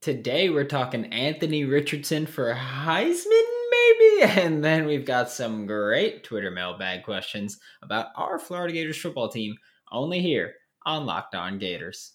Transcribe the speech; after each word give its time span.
Today 0.00 0.48
we're 0.48 0.62
talking 0.62 1.06
Anthony 1.06 1.64
Richardson 1.64 2.24
for 2.26 2.54
Heisman, 2.54 3.24
maybe? 3.70 4.22
And 4.40 4.64
then 4.64 4.86
we've 4.86 5.04
got 5.04 5.28
some 5.28 5.66
great 5.66 6.22
Twitter 6.22 6.52
mailbag 6.52 7.02
questions 7.02 7.58
about 7.82 8.06
our 8.14 8.38
Florida 8.38 8.72
Gators 8.72 8.96
football 9.00 9.28
team, 9.28 9.56
only 9.90 10.20
here 10.20 10.54
on 10.86 11.04
Locked 11.04 11.34
On 11.34 11.58
Gators. 11.58 12.12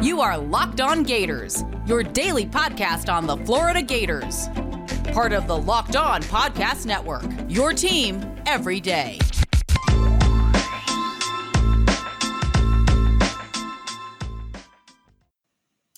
You 0.00 0.22
are 0.22 0.38
Locked 0.38 0.80
On 0.80 1.02
Gators, 1.02 1.64
your 1.86 2.02
daily 2.02 2.46
podcast 2.46 3.12
on 3.12 3.26
the 3.26 3.36
Florida 3.44 3.82
Gators. 3.82 4.48
Part 5.12 5.34
of 5.34 5.46
the 5.46 5.56
Locked 5.56 5.96
On 5.96 6.22
Podcast 6.22 6.86
Network, 6.86 7.24
your 7.46 7.74
team 7.74 8.24
every 8.46 8.80
day. 8.80 9.18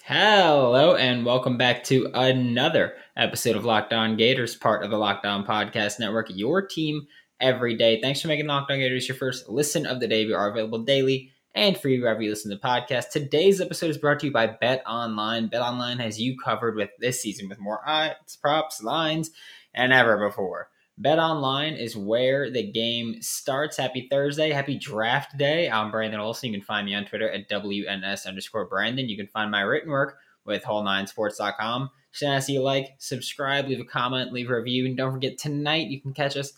Hello, 0.06 0.96
and 0.96 1.24
welcome 1.24 1.56
back 1.56 1.82
to 1.84 2.10
another 2.12 2.92
episode 3.16 3.56
of 3.56 3.64
Locked 3.64 3.94
On 3.94 4.18
Gators, 4.18 4.54
part 4.54 4.84
of 4.84 4.90
the 4.90 4.98
Locked 4.98 5.24
On 5.24 5.46
Podcast 5.46 5.98
Network, 5.98 6.26
your 6.28 6.60
team 6.60 7.06
every 7.40 7.74
day. 7.74 8.02
Thanks 8.02 8.20
for 8.20 8.28
making 8.28 8.46
Locked 8.46 8.70
On 8.70 8.76
Gators 8.76 9.08
your 9.08 9.16
first 9.16 9.48
listen 9.48 9.86
of 9.86 10.00
the 10.00 10.06
day. 10.06 10.26
We 10.26 10.34
are 10.34 10.50
available 10.50 10.80
daily 10.80 11.32
and 11.54 11.74
free 11.78 11.98
wherever 11.98 12.20
you 12.20 12.28
listen 12.28 12.50
to 12.50 12.58
the 12.58 12.62
podcast. 12.62 13.12
Today's 13.12 13.62
episode 13.62 13.88
is 13.88 13.96
brought 13.96 14.20
to 14.20 14.26
you 14.26 14.32
by 14.32 14.46
Bet 14.46 14.82
Online. 14.86 15.46
Bet 15.46 15.62
Online 15.62 15.96
has 16.00 16.20
you 16.20 16.36
covered 16.36 16.76
with 16.76 16.90
this 16.98 17.22
season 17.22 17.48
with 17.48 17.58
more 17.58 17.80
odds, 17.88 18.36
props, 18.36 18.82
lines, 18.82 19.30
and 19.72 19.90
ever 19.90 20.28
before. 20.28 20.68
Bet 20.96 21.18
Online 21.18 21.74
is 21.74 21.96
where 21.96 22.50
the 22.50 22.70
game 22.70 23.20
starts. 23.20 23.76
Happy 23.76 24.06
Thursday. 24.08 24.52
Happy 24.52 24.78
draft 24.78 25.36
day. 25.36 25.68
I'm 25.68 25.90
Brandon 25.90 26.20
Olson. 26.20 26.52
You 26.52 26.58
can 26.58 26.64
find 26.64 26.86
me 26.86 26.94
on 26.94 27.04
Twitter 27.04 27.28
at 27.28 27.48
WNS 27.48 28.26
underscore 28.26 28.66
Brandon. 28.66 29.08
You 29.08 29.16
can 29.16 29.26
find 29.26 29.50
my 29.50 29.62
written 29.62 29.90
work 29.90 30.18
with 30.44 30.62
whole9sports.com. 30.62 31.90
Just 32.12 32.22
ask 32.22 32.48
you 32.48 32.62
like, 32.62 32.94
subscribe, 32.98 33.66
leave 33.66 33.80
a 33.80 33.84
comment, 33.84 34.32
leave 34.32 34.48
a 34.48 34.54
review. 34.54 34.86
And 34.86 34.96
don't 34.96 35.12
forget, 35.12 35.36
tonight 35.36 35.88
you 35.88 36.00
can 36.00 36.12
catch 36.12 36.36
us 36.36 36.52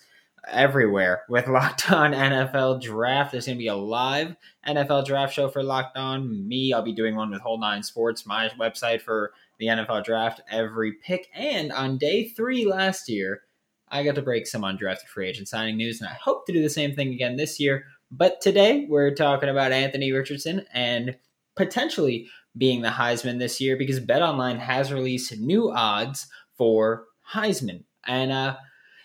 everywhere 0.47 1.23
with 1.31 1.49
Locked 1.49 1.91
On 1.91 2.13
NFL 2.13 2.83
Draft. 2.83 3.33
There's 3.33 3.47
going 3.47 3.57
to 3.57 3.63
be 3.63 3.69
a 3.69 3.75
live 3.75 4.37
NFL 4.69 5.07
Draft 5.07 5.33
show 5.33 5.49
for 5.49 5.63
Locked 5.63 5.97
On. 5.97 6.47
Me, 6.47 6.75
I'll 6.75 6.83
be 6.83 6.93
doing 6.93 7.17
one 7.17 7.31
with 7.31 7.41
Whole 7.41 7.59
Nine 7.59 7.83
Sports, 7.83 8.27
my 8.27 8.51
website 8.61 9.01
for 9.01 9.33
the 9.59 9.67
NFL 9.69 10.05
Draft, 10.05 10.43
every 10.51 10.93
pick. 10.93 11.29
And 11.35 11.73
on 11.73 11.97
day 11.97 12.29
three 12.29 12.67
last 12.67 13.09
year, 13.09 13.41
I 13.89 14.03
got 14.03 14.15
to 14.17 14.23
break 14.23 14.47
some 14.47 14.63
undrafted 14.63 15.07
free 15.07 15.29
agent 15.29 15.49
signing 15.49 15.77
news, 15.77 16.01
and 16.01 16.09
I 16.09 16.15
hope 16.15 16.47
to 16.47 16.53
do 16.53 16.63
the 16.63 16.71
same 16.71 16.95
thing 16.95 17.13
again 17.13 17.37
this 17.37 17.61
year. 17.61 17.85
But 18.11 18.41
today 18.41 18.87
we're 18.89 19.15
talking 19.15 19.49
about 19.49 19.73
Anthony 19.73 20.13
Richardson 20.13 20.65
and 20.73 21.17
potentially 21.57 22.29
being 22.57 22.83
the 22.83 22.89
Heisman 22.89 23.39
this 23.39 23.61
year 23.61 23.77
because 23.77 24.01
BetOnline 24.01 24.59
has 24.59 24.93
released 24.93 25.39
new 25.39 25.71
odds 25.73 26.27
for 26.57 27.07
Heisman. 27.33 27.85
And 28.07 28.33
uh, 28.33 28.57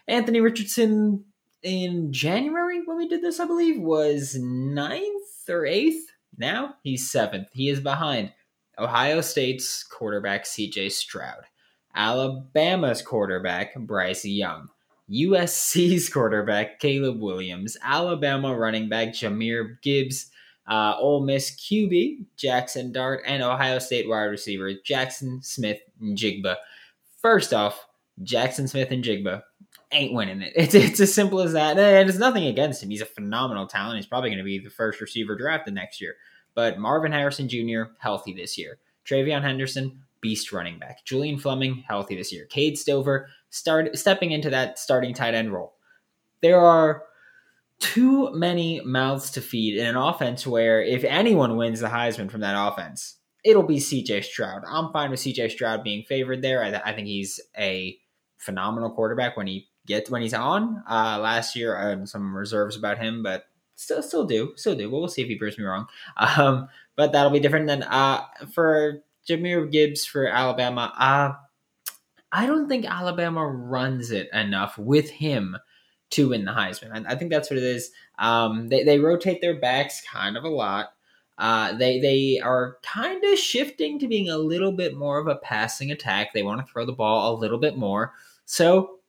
Anthony 0.07 0.41
Richardson 0.41 1.25
in 1.63 2.11
January 2.11 2.81
when 2.85 2.97
we 2.97 3.07
did 3.07 3.21
this, 3.21 3.39
I 3.39 3.45
believe, 3.45 3.79
was 3.79 4.35
ninth 4.35 5.49
or 5.49 5.65
eighth. 5.65 6.07
Now 6.37 6.75
he's 6.83 7.09
seventh. 7.09 7.47
He 7.53 7.69
is 7.69 7.79
behind 7.79 8.31
Ohio 8.77 9.21
State's 9.21 9.83
quarterback 9.83 10.45
CJ 10.45 10.91
Stroud. 10.91 11.43
Alabama's 11.95 13.01
quarterback, 13.01 13.75
Bryce 13.75 14.25
Young. 14.25 14.69
USC's 15.09 16.09
quarterback, 16.13 16.79
Caleb 16.79 17.19
Williams. 17.19 17.77
Alabama 17.83 18.55
running 18.55 18.89
back, 18.89 19.09
Jahmyr 19.09 19.81
Gibbs. 19.81 20.31
Uh, 20.67 20.95
Ole 20.97 21.25
Miss 21.25 21.51
QB, 21.51 22.25
Jaxson 22.37 22.93
Dart. 22.93 23.21
And 23.25 23.43
Ohio 23.43 23.79
State 23.79 24.07
wide 24.07 24.25
receiver, 24.25 24.71
Jackson 24.85 25.41
Smith 25.41 25.81
and 25.99 26.17
Jigba. 26.17 26.55
First 27.21 27.53
off, 27.53 27.87
Jaxon 28.23 28.69
Smith-Njigba 28.69 29.41
ain't 29.91 30.13
winning 30.13 30.41
it. 30.41 30.53
It's, 30.55 30.73
it's 30.75 30.99
as 30.99 31.13
simple 31.13 31.41
as 31.41 31.53
that. 31.53 31.77
And 31.77 32.09
it's 32.09 32.17
nothing 32.17 32.45
against 32.45 32.83
him. 32.83 32.89
He's 32.89 33.01
a 33.01 33.05
phenomenal 33.05 33.67
talent. 33.67 33.97
He's 33.97 34.05
probably 34.05 34.29
going 34.29 34.37
to 34.37 34.43
be 34.43 34.59
the 34.59 34.69
first 34.69 35.01
receiver 35.01 35.35
drafted 35.35 35.73
next 35.73 36.01
year. 36.01 36.15
But 36.53 36.79
Marvin 36.79 37.11
Harrison 37.11 37.47
Jr., 37.47 37.83
healthy 37.99 38.33
this 38.33 38.57
year. 38.57 38.77
TreVeyon 39.05 39.41
Henderson, 39.41 40.03
beast 40.21 40.51
running 40.51 40.79
back. 40.79 41.03
Julian 41.05 41.37
Fleming, 41.37 41.83
healthy 41.87 42.15
this 42.15 42.31
year. 42.31 42.45
Cade 42.45 42.77
Stover, 42.77 43.29
start 43.49 43.97
stepping 43.97 44.31
into 44.31 44.49
that 44.49 44.79
starting 44.79 45.13
tight 45.13 45.33
end 45.33 45.51
role. 45.51 45.73
There 46.41 46.59
are 46.59 47.03
too 47.79 48.31
many 48.33 48.79
mouths 48.81 49.31
to 49.31 49.41
feed 49.41 49.77
in 49.77 49.85
an 49.85 49.95
offense 49.95 50.45
where 50.45 50.81
if 50.81 51.03
anyone 51.03 51.57
wins 51.57 51.79
the 51.79 51.87
Heisman 51.87 52.29
from 52.29 52.41
that 52.41 52.55
offense, 52.55 53.17
it'll 53.43 53.63
be 53.63 53.77
CJ 53.77 54.23
Stroud. 54.23 54.63
I'm 54.67 54.91
fine 54.93 55.09
with 55.09 55.19
CJ 55.19 55.51
Stroud 55.51 55.83
being 55.83 56.03
favored 56.03 56.41
there. 56.41 56.63
I, 56.63 56.69
I 56.85 56.93
think 56.93 57.07
he's 57.07 57.39
a 57.57 57.97
phenomenal 58.37 58.91
quarterback 58.91 59.35
when 59.35 59.47
he 59.47 59.67
gets 59.87 60.09
when 60.09 60.21
he's 60.21 60.33
on. 60.33 60.83
Uh, 60.89 61.19
last 61.19 61.55
year, 61.55 61.75
I 61.75 61.89
had 61.89 62.07
some 62.07 62.35
reserves 62.35 62.75
about 62.75 62.99
him, 62.99 63.23
but 63.23 63.45
still, 63.75 64.03
still 64.03 64.25
do, 64.25 64.53
still 64.55 64.75
do. 64.75 64.89
We'll 64.89 65.07
see 65.07 65.23
if 65.23 65.27
he 65.27 65.37
proves 65.37 65.57
me 65.57 65.65
wrong. 65.65 65.87
Um, 66.17 66.69
but 66.95 67.13
that'll 67.13 67.31
be 67.31 67.39
different 67.39 67.67
than 67.67 67.83
uh, 67.83 68.25
for 68.53 69.01
Jahmyr 69.31 69.71
Gibbs 69.71 70.05
for 70.05 70.27
Alabama. 70.27 70.93
Uh, 70.97 71.33
I 72.31 72.45
don't 72.45 72.67
think 72.67 72.85
Alabama 72.85 73.45
runs 73.45 74.11
it 74.11 74.29
enough 74.33 74.77
with 74.77 75.09
him 75.09 75.57
to 76.11 76.29
win 76.29 76.45
the 76.45 76.51
Heisman. 76.51 76.91
I, 76.93 77.13
I 77.13 77.15
think 77.15 77.31
that's 77.31 77.49
what 77.49 77.57
it 77.57 77.63
is. 77.63 77.91
Um, 78.19 78.67
they, 78.67 78.83
they 78.83 78.99
rotate 78.99 79.41
their 79.41 79.59
backs 79.59 80.01
kind 80.01 80.37
of 80.37 80.43
a 80.43 80.49
lot. 80.49 80.93
Uh, 81.37 81.75
they 81.75 81.99
they 81.99 82.39
are 82.39 82.77
kind 82.83 83.23
of 83.23 83.39
shifting 83.39 83.97
to 83.97 84.07
being 84.07 84.29
a 84.29 84.37
little 84.37 84.71
bit 84.71 84.95
more 84.95 85.17
of 85.17 85.27
a 85.27 85.37
passing 85.37 85.91
attack. 85.91 86.33
They 86.33 86.43
want 86.43 86.63
to 86.63 86.71
throw 86.71 86.85
the 86.85 86.91
ball 86.91 87.33
a 87.33 87.39
little 87.39 87.57
bit 87.57 87.77
more. 87.77 88.13
So 88.45 88.99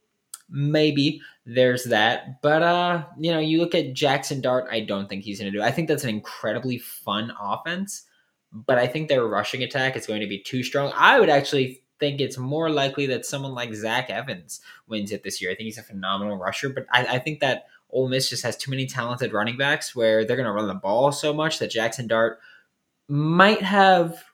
maybe 0.49 1.21
there's 1.45 1.85
that. 1.85 2.41
But 2.41 2.63
uh, 2.63 3.05
you 3.19 3.33
know, 3.33 3.39
you 3.39 3.59
look 3.59 3.75
at 3.75 3.93
Jaxson 3.93 4.41
Dart, 4.41 4.67
I 4.71 4.81
don't 4.81 5.09
think 5.09 5.25
he's 5.25 5.41
going 5.41 5.53
to 5.53 5.59
do. 5.59 5.63
I 5.63 5.71
think 5.71 5.89
that's 5.89 6.05
an 6.05 6.11
incredibly 6.11 6.79
fun 6.79 7.33
offense, 7.39 8.05
but 8.53 8.79
I 8.79 8.87
think 8.87 9.09
their 9.09 9.27
rushing 9.27 9.63
attack 9.63 9.97
is 9.97 10.07
going 10.07 10.21
to 10.21 10.27
be 10.27 10.39
too 10.39 10.63
strong. 10.63 10.93
I 10.95 11.19
would 11.19 11.31
actually 11.31 11.83
think 11.99 12.21
it's 12.21 12.37
more 12.37 12.69
likely 12.69 13.07
that 13.07 13.25
someone 13.25 13.55
like 13.55 13.73
Zach 13.75 14.11
Evans 14.11 14.61
wins 14.87 15.13
it 15.13 15.23
this 15.23 15.41
year. 15.41 15.51
I 15.51 15.55
think 15.55 15.67
he's 15.67 15.79
a 15.79 15.83
phenomenal 15.83 16.37
rusher, 16.37 16.69
but 16.69 16.87
I, 16.91 17.07
I 17.07 17.19
think 17.19 17.41
that 17.41 17.67
Ole 17.91 18.09
Miss 18.09 18.29
just 18.29 18.43
has 18.43 18.57
too 18.57 18.71
many 18.71 18.87
talented 18.87 19.33
running 19.33 19.57
backs 19.57 19.95
where 19.95 20.25
they're 20.25 20.37
going 20.37 20.47
to 20.47 20.53
run 20.53 20.67
the 20.67 20.75
ball 20.75 21.13
so 21.13 21.33
much 21.33 21.59
that 21.59 21.71
Jaxson 21.71 22.09
Dart 22.09 22.41
might 23.09 23.63
have 23.63 24.25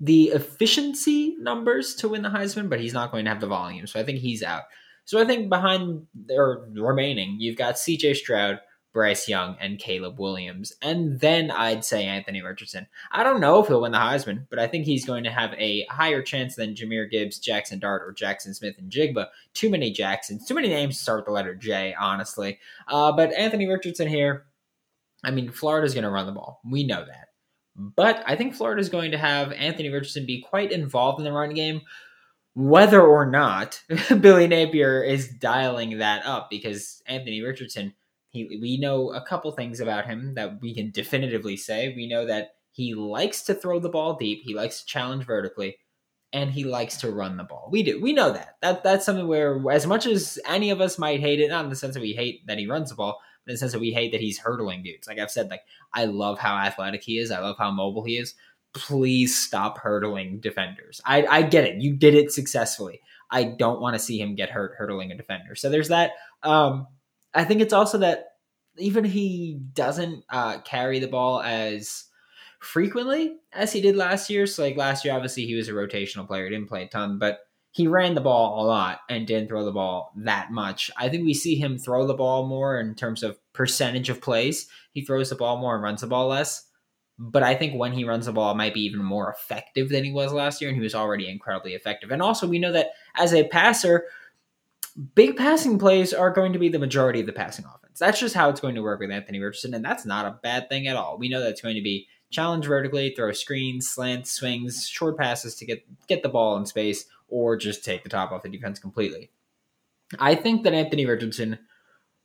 the 0.00 0.24
efficiency 0.26 1.36
numbers 1.38 1.94
to 1.96 2.08
win 2.08 2.22
the 2.22 2.28
Heisman, 2.28 2.68
but 2.68 2.80
he's 2.80 2.92
not 2.92 3.10
going 3.10 3.24
to 3.24 3.30
have 3.30 3.40
the 3.40 3.46
volume. 3.46 3.86
So 3.86 3.98
I 3.98 4.04
think 4.04 4.18
he's 4.18 4.42
out. 4.42 4.64
So 5.04 5.20
I 5.20 5.24
think 5.24 5.48
behind 5.48 6.06
or 6.30 6.68
remaining, 6.72 7.36
you've 7.38 7.56
got 7.56 7.76
CJ 7.76 8.16
Stroud, 8.16 8.60
Bryce 8.96 9.28
Young, 9.28 9.58
and 9.60 9.78
Caleb 9.78 10.18
Williams. 10.18 10.72
And 10.80 11.20
then 11.20 11.50
I'd 11.50 11.84
say 11.84 12.06
Anthony 12.06 12.40
Richardson. 12.40 12.86
I 13.12 13.24
don't 13.24 13.42
know 13.42 13.60
if 13.60 13.68
he'll 13.68 13.82
win 13.82 13.92
the 13.92 13.98
Heisman, 13.98 14.46
but 14.48 14.58
I 14.58 14.66
think 14.66 14.86
he's 14.86 15.04
going 15.04 15.24
to 15.24 15.30
have 15.30 15.52
a 15.58 15.84
higher 15.90 16.22
chance 16.22 16.54
than 16.54 16.74
Jahmyr 16.74 17.10
Gibbs, 17.10 17.38
Jaxson 17.38 17.78
Dart, 17.78 18.00
or 18.00 18.14
Jaxon 18.14 18.54
Smith-Njigba. 18.54 19.26
Too 19.52 19.68
many 19.68 19.90
Jacksons, 19.90 20.46
too 20.46 20.54
many 20.54 20.68
names 20.68 20.96
to 20.96 21.02
start 21.02 21.18
with 21.18 21.26
the 21.26 21.32
letter 21.32 21.54
J, 21.54 21.94
honestly. 22.00 22.58
Uh, 22.88 23.12
but 23.12 23.34
Anthony 23.34 23.68
Richardson 23.68 24.08
here, 24.08 24.46
I 25.22 25.30
mean, 25.30 25.50
Florida's 25.50 25.92
going 25.92 26.04
to 26.04 26.10
run 26.10 26.24
the 26.24 26.32
ball. 26.32 26.62
We 26.64 26.86
know 26.86 27.04
that. 27.04 27.28
But 27.76 28.24
I 28.26 28.34
think 28.34 28.54
Florida's 28.54 28.88
going 28.88 29.10
to 29.10 29.18
have 29.18 29.52
Anthony 29.52 29.90
Richardson 29.90 30.24
be 30.24 30.40
quite 30.40 30.72
involved 30.72 31.18
in 31.18 31.26
the 31.26 31.32
run 31.32 31.52
game, 31.52 31.82
whether 32.54 33.02
or 33.02 33.26
not 33.26 33.82
Billy 34.20 34.46
Napier 34.46 35.02
is 35.02 35.28
dialing 35.28 35.98
that 35.98 36.24
up 36.24 36.48
because 36.48 37.02
Anthony 37.04 37.42
Richardson, 37.42 37.92
he 38.36 38.58
we 38.60 38.76
know 38.78 39.12
a 39.12 39.24
couple 39.24 39.50
things 39.52 39.80
about 39.80 40.06
him 40.06 40.34
that 40.34 40.60
we 40.60 40.74
can 40.74 40.90
definitively 40.90 41.56
say. 41.56 41.92
We 41.94 42.08
know 42.08 42.26
that 42.26 42.50
he 42.72 42.94
likes 42.94 43.42
to 43.42 43.54
throw 43.54 43.80
the 43.80 43.88
ball 43.88 44.16
deep, 44.16 44.42
he 44.44 44.54
likes 44.54 44.80
to 44.80 44.86
challenge 44.86 45.24
vertically, 45.24 45.78
and 46.32 46.50
he 46.50 46.64
likes 46.64 46.98
to 46.98 47.10
run 47.10 47.36
the 47.36 47.44
ball. 47.44 47.68
We 47.70 47.82
do. 47.82 48.00
We 48.00 48.12
know 48.12 48.32
that. 48.32 48.56
That 48.62 48.84
that's 48.84 49.06
something 49.06 49.26
where 49.26 49.60
as 49.70 49.86
much 49.86 50.06
as 50.06 50.38
any 50.46 50.70
of 50.70 50.80
us 50.80 50.98
might 50.98 51.20
hate 51.20 51.40
it, 51.40 51.48
not 51.48 51.64
in 51.64 51.70
the 51.70 51.76
sense 51.76 51.94
that 51.94 52.02
we 52.02 52.12
hate 52.12 52.46
that 52.46 52.58
he 52.58 52.66
runs 52.66 52.90
the 52.90 52.96
ball, 52.96 53.20
but 53.44 53.52
in 53.52 53.54
the 53.54 53.58
sense 53.58 53.72
that 53.72 53.80
we 53.80 53.92
hate 53.92 54.12
that 54.12 54.20
he's 54.20 54.38
hurdling 54.38 54.82
dudes. 54.82 55.08
Like 55.08 55.18
I've 55.18 55.30
said, 55.30 55.50
like 55.50 55.62
I 55.94 56.04
love 56.04 56.38
how 56.38 56.56
athletic 56.56 57.02
he 57.02 57.18
is. 57.18 57.30
I 57.30 57.40
love 57.40 57.56
how 57.58 57.70
mobile 57.70 58.04
he 58.04 58.18
is 58.18 58.34
please 58.76 59.36
stop 59.36 59.78
hurdling 59.78 60.38
defenders. 60.38 61.00
I, 61.06 61.24
I 61.26 61.42
get 61.42 61.64
it. 61.64 61.80
You 61.80 61.96
did 61.96 62.14
it 62.14 62.30
successfully. 62.30 63.00
I 63.30 63.44
don't 63.44 63.80
want 63.80 63.94
to 63.94 63.98
see 63.98 64.20
him 64.20 64.34
get 64.34 64.50
hurt 64.50 64.74
hurdling 64.76 65.10
a 65.10 65.16
defender. 65.16 65.54
So 65.54 65.70
there's 65.70 65.88
that. 65.88 66.12
Um, 66.42 66.86
I 67.36 67.44
think 67.44 67.60
it's 67.60 67.72
also 67.72 67.98
that 67.98 68.32
even 68.78 69.04
he 69.04 69.60
doesn't 69.74 70.24
uh, 70.30 70.60
carry 70.60 70.98
the 70.98 71.08
ball 71.08 71.40
as 71.42 72.04
frequently 72.60 73.36
as 73.52 73.72
he 73.72 73.80
did 73.80 73.96
last 73.96 74.28
year. 74.28 74.46
So 74.46 74.62
like 74.62 74.76
last 74.76 75.04
year, 75.04 75.14
obviously 75.14 75.46
he 75.46 75.54
was 75.54 75.68
a 75.68 75.72
rotational 75.72 76.26
player, 76.26 76.44
he 76.44 76.50
didn't 76.50 76.68
play 76.68 76.84
a 76.84 76.88
ton, 76.88 77.18
but 77.18 77.40
he 77.70 77.86
ran 77.86 78.14
the 78.14 78.20
ball 78.20 78.64
a 78.64 78.66
lot 78.66 79.00
and 79.08 79.26
didn't 79.26 79.48
throw 79.48 79.64
the 79.64 79.72
ball 79.72 80.12
that 80.16 80.50
much. 80.50 80.90
I 80.96 81.08
think 81.08 81.24
we 81.24 81.34
see 81.34 81.56
him 81.56 81.78
throw 81.78 82.06
the 82.06 82.14
ball 82.14 82.46
more 82.46 82.80
in 82.80 82.94
terms 82.94 83.22
of 83.22 83.38
percentage 83.52 84.08
of 84.08 84.22
plays. 84.22 84.66
He 84.92 85.02
throws 85.02 85.28
the 85.28 85.36
ball 85.36 85.58
more 85.58 85.74
and 85.74 85.84
runs 85.84 86.00
the 86.00 86.06
ball 86.06 86.28
less 86.28 86.66
but 87.18 87.42
I 87.42 87.54
think 87.54 87.74
when 87.74 87.92
he 87.92 88.04
runs 88.04 88.26
the 88.26 88.32
ball, 88.32 88.52
it 88.52 88.56
might 88.56 88.74
be 88.74 88.84
even 88.84 89.02
more 89.02 89.30
effective 89.30 89.88
than 89.88 90.04
he 90.04 90.12
was 90.12 90.32
last 90.32 90.60
year, 90.60 90.68
and 90.68 90.76
he 90.76 90.82
was 90.82 90.94
already 90.94 91.28
incredibly 91.28 91.74
effective. 91.74 92.10
And 92.10 92.20
also, 92.20 92.46
we 92.46 92.58
know 92.58 92.72
that 92.72 92.90
as 93.14 93.32
a 93.32 93.48
passer, 93.48 94.04
big 95.14 95.36
passing 95.36 95.78
plays 95.78 96.12
are 96.12 96.30
going 96.30 96.52
to 96.52 96.58
be 96.58 96.68
the 96.68 96.78
majority 96.78 97.20
of 97.20 97.26
the 97.26 97.32
passing 97.32 97.64
offense. 97.64 97.98
That's 97.98 98.20
just 98.20 98.34
how 98.34 98.48
it's 98.48 98.60
going 98.60 98.74
to 98.74 98.82
work 98.82 99.00
with 99.00 99.10
Anthony 99.10 99.40
Richardson, 99.40 99.74
and 99.74 99.84
that's 99.84 100.06
not 100.06 100.26
a 100.26 100.38
bad 100.42 100.68
thing 100.68 100.86
at 100.86 100.96
all. 100.96 101.18
We 101.18 101.28
know 101.28 101.40
that's 101.40 101.60
going 101.60 101.76
to 101.76 101.82
be 101.82 102.08
challenge 102.30 102.66
vertically, 102.66 103.14
throw 103.14 103.32
screens, 103.32 103.88
slants, 103.88 104.32
swings, 104.32 104.86
short 104.86 105.16
passes 105.16 105.54
to 105.56 105.66
get 105.66 105.84
get 106.06 106.22
the 106.22 106.28
ball 106.28 106.56
in 106.56 106.66
space, 106.66 107.06
or 107.28 107.56
just 107.56 107.84
take 107.84 108.02
the 108.02 108.08
top 108.08 108.32
off 108.32 108.42
the 108.42 108.48
defense 108.48 108.78
completely. 108.78 109.30
I 110.18 110.34
think 110.34 110.62
that 110.64 110.72
Anthony 110.72 111.06
Richardson 111.06 111.58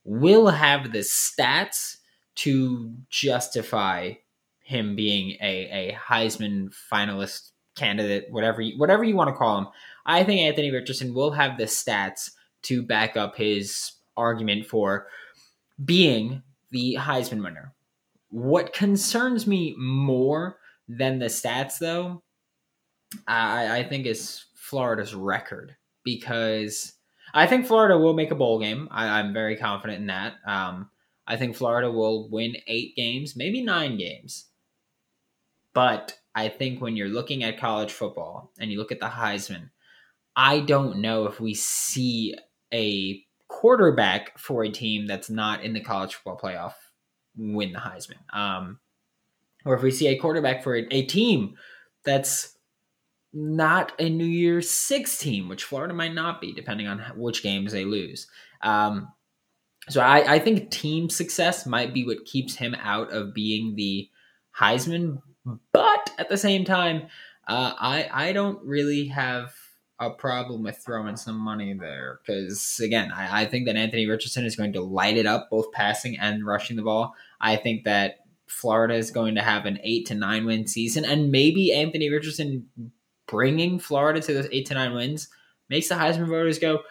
will 0.03 0.47
have 0.47 0.91
the 0.91 0.99
stats 0.99 1.97
to 2.35 2.93
justify 3.09 4.13
him 4.59 4.95
being 4.95 5.37
a, 5.41 5.91
a 5.91 5.97
Heisman 5.97 6.73
finalist 6.91 7.51
candidate, 7.75 8.27
whatever 8.29 8.61
you, 8.61 8.77
whatever 8.79 9.03
you 9.03 9.15
want 9.15 9.29
to 9.29 9.35
call 9.35 9.57
him. 9.57 9.67
I 10.05 10.23
think 10.23 10.41
Anthony 10.41 10.71
Richardson 10.71 11.13
will 11.13 11.31
have 11.31 11.57
the 11.57 11.65
stats 11.65 12.31
to 12.63 12.81
back 12.83 13.17
up 13.17 13.35
his 13.35 13.93
argument 14.17 14.65
for 14.65 15.07
being 15.83 16.43
the 16.71 16.97
Heisman 16.99 17.43
winner. 17.43 17.73
What 18.29 18.73
concerns 18.73 19.45
me 19.45 19.75
more 19.77 20.57
than 20.87 21.19
the 21.19 21.25
stats, 21.25 21.79
though, 21.79 22.23
I, 23.27 23.79
I 23.79 23.83
think 23.83 24.05
is 24.05 24.45
Florida's 24.55 25.13
record 25.13 25.75
because 26.03 26.93
I 27.33 27.47
think 27.47 27.65
Florida 27.65 27.97
will 27.97 28.13
make 28.13 28.31
a 28.31 28.35
bowl 28.35 28.59
game. 28.59 28.87
I, 28.91 29.19
am 29.19 29.33
very 29.33 29.57
confident 29.57 29.99
in 29.99 30.07
that. 30.07 30.35
Um, 30.45 30.89
I 31.27 31.37
think 31.37 31.55
Florida 31.55 31.91
will 31.91 32.29
win 32.29 32.55
eight 32.67 32.95
games, 32.95 33.35
maybe 33.35 33.61
nine 33.61 33.97
games. 33.97 34.47
But 35.73 36.17
I 36.35 36.49
think 36.49 36.81
when 36.81 36.95
you're 36.95 37.07
looking 37.07 37.43
at 37.43 37.59
college 37.59 37.91
football 37.91 38.51
and 38.59 38.71
you 38.71 38.77
look 38.77 38.91
at 38.91 38.99
the 38.99 39.07
Heisman, 39.07 39.69
I 40.35 40.59
don't 40.59 40.97
know 40.97 41.25
if 41.25 41.39
we 41.39 41.53
see 41.53 42.35
a 42.73 43.23
quarterback 43.47 44.37
for 44.37 44.63
a 44.63 44.69
team 44.69 45.07
that's 45.07 45.29
not 45.29 45.63
in 45.63 45.73
the 45.73 45.81
college 45.81 46.15
football 46.15 46.39
playoff 46.41 46.73
win 47.35 47.73
the 47.73 47.79
Heisman. 47.79 48.21
Um, 48.33 48.79
or 49.65 49.75
if 49.75 49.83
we 49.83 49.91
see 49.91 50.07
a 50.07 50.17
quarterback 50.17 50.63
for 50.63 50.75
a, 50.75 50.87
a 50.91 51.03
team 51.03 51.55
that's 52.03 52.57
not 53.33 53.93
a 53.99 54.09
New 54.09 54.25
Year's 54.25 54.69
Six 54.69 55.17
team, 55.17 55.47
which 55.47 55.63
Florida 55.63 55.93
might 55.93 56.13
not 56.13 56.41
be, 56.41 56.53
depending 56.53 56.87
on 56.87 56.99
which 57.15 57.43
games 57.43 57.71
they 57.71 57.85
lose. 57.85 58.27
Um, 58.61 59.11
so 59.89 60.01
I, 60.01 60.35
I 60.35 60.39
think 60.39 60.69
team 60.69 61.09
success 61.09 61.65
might 61.65 61.93
be 61.93 62.05
what 62.05 62.25
keeps 62.25 62.55
him 62.55 62.75
out 62.81 63.11
of 63.11 63.33
being 63.33 63.75
the 63.75 64.09
Heisman. 64.57 65.21
But 65.71 66.11
at 66.17 66.29
the 66.29 66.37
same 66.37 66.65
time, 66.65 67.03
uh, 67.47 67.73
I 67.79 68.09
I 68.11 68.33
don't 68.33 68.63
really 68.63 69.07
have 69.07 69.53
a 70.01 70.09
problem 70.09 70.63
with 70.63 70.77
throwing 70.77 71.15
some 71.15 71.37
money 71.37 71.73
there 71.73 72.19
because 72.21 72.81
again, 72.83 73.11
I, 73.11 73.43
I 73.43 73.45
think 73.45 73.67
that 73.67 73.75
Anthony 73.75 74.07
Richardson 74.07 74.45
is 74.45 74.55
going 74.55 74.73
to 74.73 74.81
light 74.81 75.15
it 75.15 75.27
up 75.27 75.49
both 75.51 75.71
passing 75.71 76.17
and 76.17 76.45
rushing 76.45 76.75
the 76.75 76.81
ball. 76.81 77.13
I 77.39 77.55
think 77.55 77.83
that 77.83 78.25
Florida 78.47 78.95
is 78.95 79.11
going 79.11 79.35
to 79.35 79.41
have 79.41 79.67
an 79.67 79.79
eight 79.83 80.07
to 80.07 80.15
nine 80.15 80.45
win 80.45 80.65
season, 80.65 81.05
and 81.05 81.31
maybe 81.31 81.71
Anthony 81.71 82.09
Richardson 82.09 82.67
bringing 83.27 83.77
Florida 83.77 84.19
to 84.19 84.33
those 84.33 84.49
eight 84.51 84.65
to 84.65 84.73
nine 84.73 84.93
wins 84.93 85.29
makes 85.69 85.87
the 85.87 85.95
Heisman 85.95 86.27
voters 86.27 86.59
go, 86.59 86.81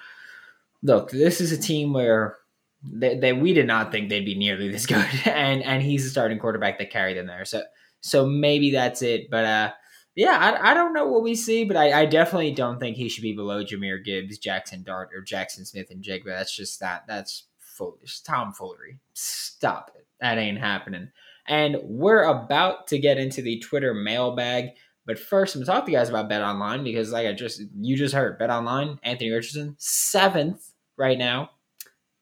look, 0.82 1.10
this 1.10 1.40
is 1.40 1.52
a 1.52 1.60
team 1.60 1.92
where 1.92 2.38
they, 2.82 3.32
we 3.32 3.52
did 3.52 3.66
not 3.66 3.92
think 3.92 4.08
they'd 4.08 4.24
be 4.24 4.38
nearly 4.38 4.70
this 4.70 4.86
good, 4.86 5.04
and 5.26 5.64
and 5.64 5.82
he's 5.82 6.06
a 6.06 6.10
starting 6.10 6.38
quarterback 6.38 6.78
that 6.78 6.90
carried 6.90 7.16
them 7.16 7.26
there. 7.26 7.44
So 7.44 7.62
so 8.00 8.24
maybe 8.24 8.70
that's 8.70 9.02
it. 9.02 9.28
But 9.30 9.44
uh, 9.44 9.72
yeah, 10.14 10.36
I, 10.36 10.70
I 10.70 10.74
don't 10.74 10.92
know 10.92 11.06
what 11.06 11.22
we 11.22 11.34
see, 11.34 11.64
but 11.64 11.76
I, 11.76 12.02
I 12.02 12.06
definitely 12.06 12.52
don't 12.52 12.80
think 12.80 12.96
he 12.96 13.08
should 13.08 13.22
be 13.22 13.32
below 13.32 13.64
Jahmyr 13.64 14.04
Gibbs, 14.04 14.38
Jaxson 14.38 14.84
Dart, 14.84 15.10
or 15.14 15.22
Jaxon 15.22 15.66
Smith-Njigba. 15.66 16.24
That's 16.26 16.54
just 16.54 16.80
that. 16.80 17.04
That's 17.06 17.44
foolish, 17.58 18.20
tomfoolery. 18.20 18.98
Stop 19.14 19.92
it. 19.94 20.06
That 20.20 20.38
ain't 20.38 20.58
happening. 20.58 21.10
And 21.46 21.78
we're 21.82 22.24
about 22.24 22.88
to 22.88 22.98
get 22.98 23.18
into 23.18 23.42
the 23.42 23.58
Twitter 23.60 23.94
mailbag. 23.94 24.70
But 25.06 25.18
first, 25.18 25.54
I'm 25.54 25.62
gonna 25.62 25.72
talk 25.72 25.86
to 25.86 25.90
you 25.90 25.96
guys 25.96 26.10
about 26.10 26.28
Bet 26.28 26.42
Online 26.42 26.84
because, 26.84 27.10
like 27.10 27.26
I 27.26 27.32
just 27.32 27.62
you 27.80 27.96
just 27.96 28.14
heard, 28.14 28.38
Bet 28.38 28.50
Online, 28.50 28.98
Anthony 29.02 29.30
Richardson, 29.30 29.74
seventh 29.78 30.74
right 30.96 31.18
now, 31.18 31.50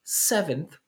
seventh 0.04 0.78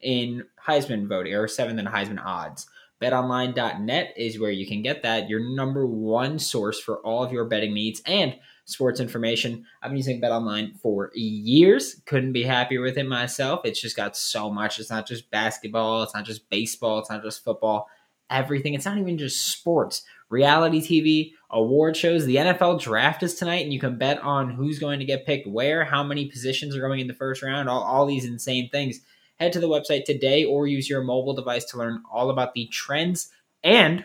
in 0.00 0.44
Heisman 0.66 1.06
voting 1.08 1.34
or 1.34 1.48
seventh 1.48 1.78
in 1.78 1.86
Heisman 1.86 2.22
odds. 2.22 2.66
BetOnline.net 3.02 4.14
is 4.16 4.40
where 4.40 4.50
you 4.50 4.66
can 4.66 4.82
get 4.82 5.02
that, 5.02 5.28
your 5.28 5.40
number 5.40 5.86
one 5.86 6.38
source 6.38 6.80
for 6.80 6.98
all 7.00 7.22
of 7.22 7.32
your 7.32 7.44
betting 7.44 7.74
needs 7.74 8.00
and 8.06 8.36
sports 8.64 9.00
information. 9.00 9.64
I've 9.82 9.90
been 9.90 9.96
using 9.96 10.20
BetOnline 10.20 10.78
for 10.80 11.10
years. 11.14 12.02
Couldn't 12.06 12.32
be 12.32 12.42
happier 12.42 12.80
with 12.80 12.98
it 12.98 13.06
myself. 13.06 13.60
It's 13.64 13.80
just 13.80 13.96
got 13.96 14.16
so 14.16 14.50
much. 14.50 14.78
It's 14.78 14.90
not 14.90 15.06
just 15.06 15.30
basketball, 15.30 16.02
it's 16.02 16.14
not 16.14 16.24
just 16.24 16.48
baseball, 16.50 16.98
it's 16.98 17.10
not 17.10 17.22
just 17.22 17.44
football. 17.44 17.88
Everything. 18.28 18.74
It's 18.74 18.86
not 18.86 18.98
even 18.98 19.18
just 19.18 19.46
sports. 19.52 20.02
Reality 20.30 20.80
TV, 20.80 21.30
award 21.48 21.96
shows. 21.96 22.26
The 22.26 22.36
NFL 22.36 22.80
draft 22.80 23.22
is 23.22 23.36
tonight, 23.36 23.62
and 23.62 23.72
you 23.72 23.78
can 23.78 23.98
bet 23.98 24.18
on 24.18 24.50
who's 24.50 24.80
going 24.80 24.98
to 24.98 25.04
get 25.04 25.24
picked 25.24 25.46
where, 25.46 25.84
how 25.84 26.02
many 26.02 26.26
positions 26.26 26.74
are 26.74 26.80
going 26.80 26.98
in 26.98 27.06
the 27.06 27.14
first 27.14 27.40
round, 27.40 27.68
all, 27.68 27.84
all 27.84 28.04
these 28.04 28.24
insane 28.24 28.68
things. 28.70 28.98
Head 29.38 29.52
to 29.52 29.60
the 29.60 29.68
website 29.68 30.04
today 30.04 30.44
or 30.44 30.66
use 30.66 30.88
your 30.88 31.02
mobile 31.02 31.34
device 31.34 31.64
to 31.66 31.78
learn 31.78 32.02
all 32.10 32.30
about 32.30 32.54
the 32.54 32.66
trends 32.68 33.30
and 33.62 34.04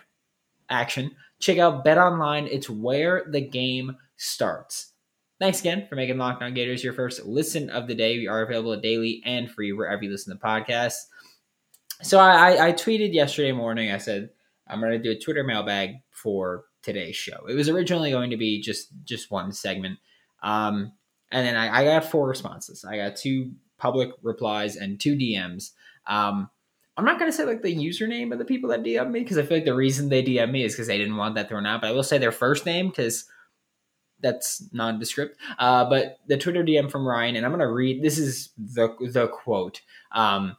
action. 0.70 1.12
Check 1.40 1.58
out 1.58 1.84
Bet 1.84 1.98
Online, 1.98 2.48
it's 2.48 2.70
where 2.70 3.26
the 3.30 3.42
game 3.42 3.98
starts. 4.18 4.92
Thanks 5.40 5.60
again 5.60 5.88
for 5.90 5.96
making 5.96 6.20
Locked 6.20 6.44
On 6.44 6.54
Gators 6.54 6.84
your 6.84 6.94
first 6.94 7.26
listen 7.26 7.72
of 7.72 7.88
the 7.88 7.96
day. 7.96 8.18
We 8.18 8.28
are 8.28 8.44
available 8.44 8.80
daily 8.80 9.24
and 9.26 9.50
free 9.50 9.74
wherever 9.74 10.04
you 10.04 10.12
listen 10.12 10.38
to 10.38 10.44
podcasts. 10.44 11.00
So 12.04 12.20
I, 12.20 12.68
I 12.68 12.74
tweeted 12.74 13.14
yesterday 13.14 13.52
morning. 13.52 13.92
I 13.92 13.98
said 13.98 14.30
I'm 14.68 14.80
going 14.80 14.92
to 14.92 15.00
do 15.00 15.12
a 15.12 15.20
Twitter 15.20 15.44
mailbag 15.44 15.96
for 16.12 16.66
today's 16.84 17.16
show. 17.16 17.46
It 17.48 17.56
was 17.56 17.70
originally 17.70 18.12
going 18.12 18.30
to 18.30 18.38
be 18.38 18.62
just 18.62 18.90
just 19.04 19.32
one 19.32 19.52
segment, 19.52 19.98
um, 20.44 20.94
and 21.32 21.46
then 21.46 21.56
I, 21.56 21.82
I 21.82 21.84
got 21.86 22.06
four 22.06 22.28
responses. 22.28 22.86
I 22.86 22.98
got 22.98 23.16
two 23.16 23.54
public 23.82 24.12
replies 24.22 24.76
and 24.76 25.00
two 25.00 25.16
DMs. 25.16 25.72
Um, 26.06 26.50
I'm 26.96 27.06
not 27.06 27.18
gonna 27.18 27.32
say 27.32 27.46
like 27.46 27.64
the 27.64 27.76
username 27.76 28.32
of 28.32 28.38
the 28.38 28.46
people 28.46 28.70
that 28.70 28.84
DM 28.84 29.10
me 29.10 29.22
because 29.22 29.40
I 29.40 29.44
feel 29.44 29.58
like 29.58 29.66
the 29.66 29.74
reason 29.74 30.10
they 30.10 30.24
DM 30.24 30.52
me 30.52 30.64
is 30.64 30.74
because 30.74 30.88
they 30.88 31.00
didn't 31.00 31.18
want 31.18 31.36
that 31.36 31.50
thrown 31.50 31.66
out. 31.66 31.82
But 31.82 31.88
I 31.88 31.92
will 31.94 32.04
say 32.04 32.20
their 32.20 32.32
first 32.32 32.66
name 32.66 32.90
because 32.90 33.26
that's 34.20 34.72
nondescript. 34.72 35.38
Uh, 35.58 35.90
but 35.90 36.20
the 36.28 36.38
Twitter 36.38 36.64
DM 36.64 36.92
from 36.92 37.08
Ryan, 37.08 37.36
and 37.36 37.46
I'm 37.46 37.52
gonna 37.52 37.72
read. 37.72 38.04
This 38.04 38.20
is 38.20 38.52
the 38.58 38.90
the 39.00 39.28
quote. 39.28 39.82
Um, 40.12 40.58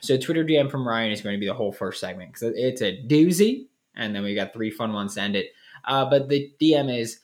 so 0.00 0.16
Twitter 0.16 0.44
DM 0.44 0.70
from 0.70 0.86
Ryan 0.86 1.12
is 1.12 1.22
going 1.22 1.34
to 1.34 1.40
be 1.40 1.46
the 1.46 1.54
whole 1.54 1.72
first 1.72 1.98
segment 1.98 2.32
because 2.32 2.52
it's 2.56 2.82
a 2.82 3.02
doozy, 3.08 3.68
and 3.96 4.14
then 4.14 4.22
we 4.22 4.34
got 4.34 4.52
three 4.52 4.70
fun 4.70 4.92
ones 4.92 5.14
to 5.14 5.22
end 5.22 5.34
it. 5.34 5.46
Uh, 5.86 6.04
but 6.04 6.28
the 6.28 6.52
DM 6.60 6.94
is 6.94 7.20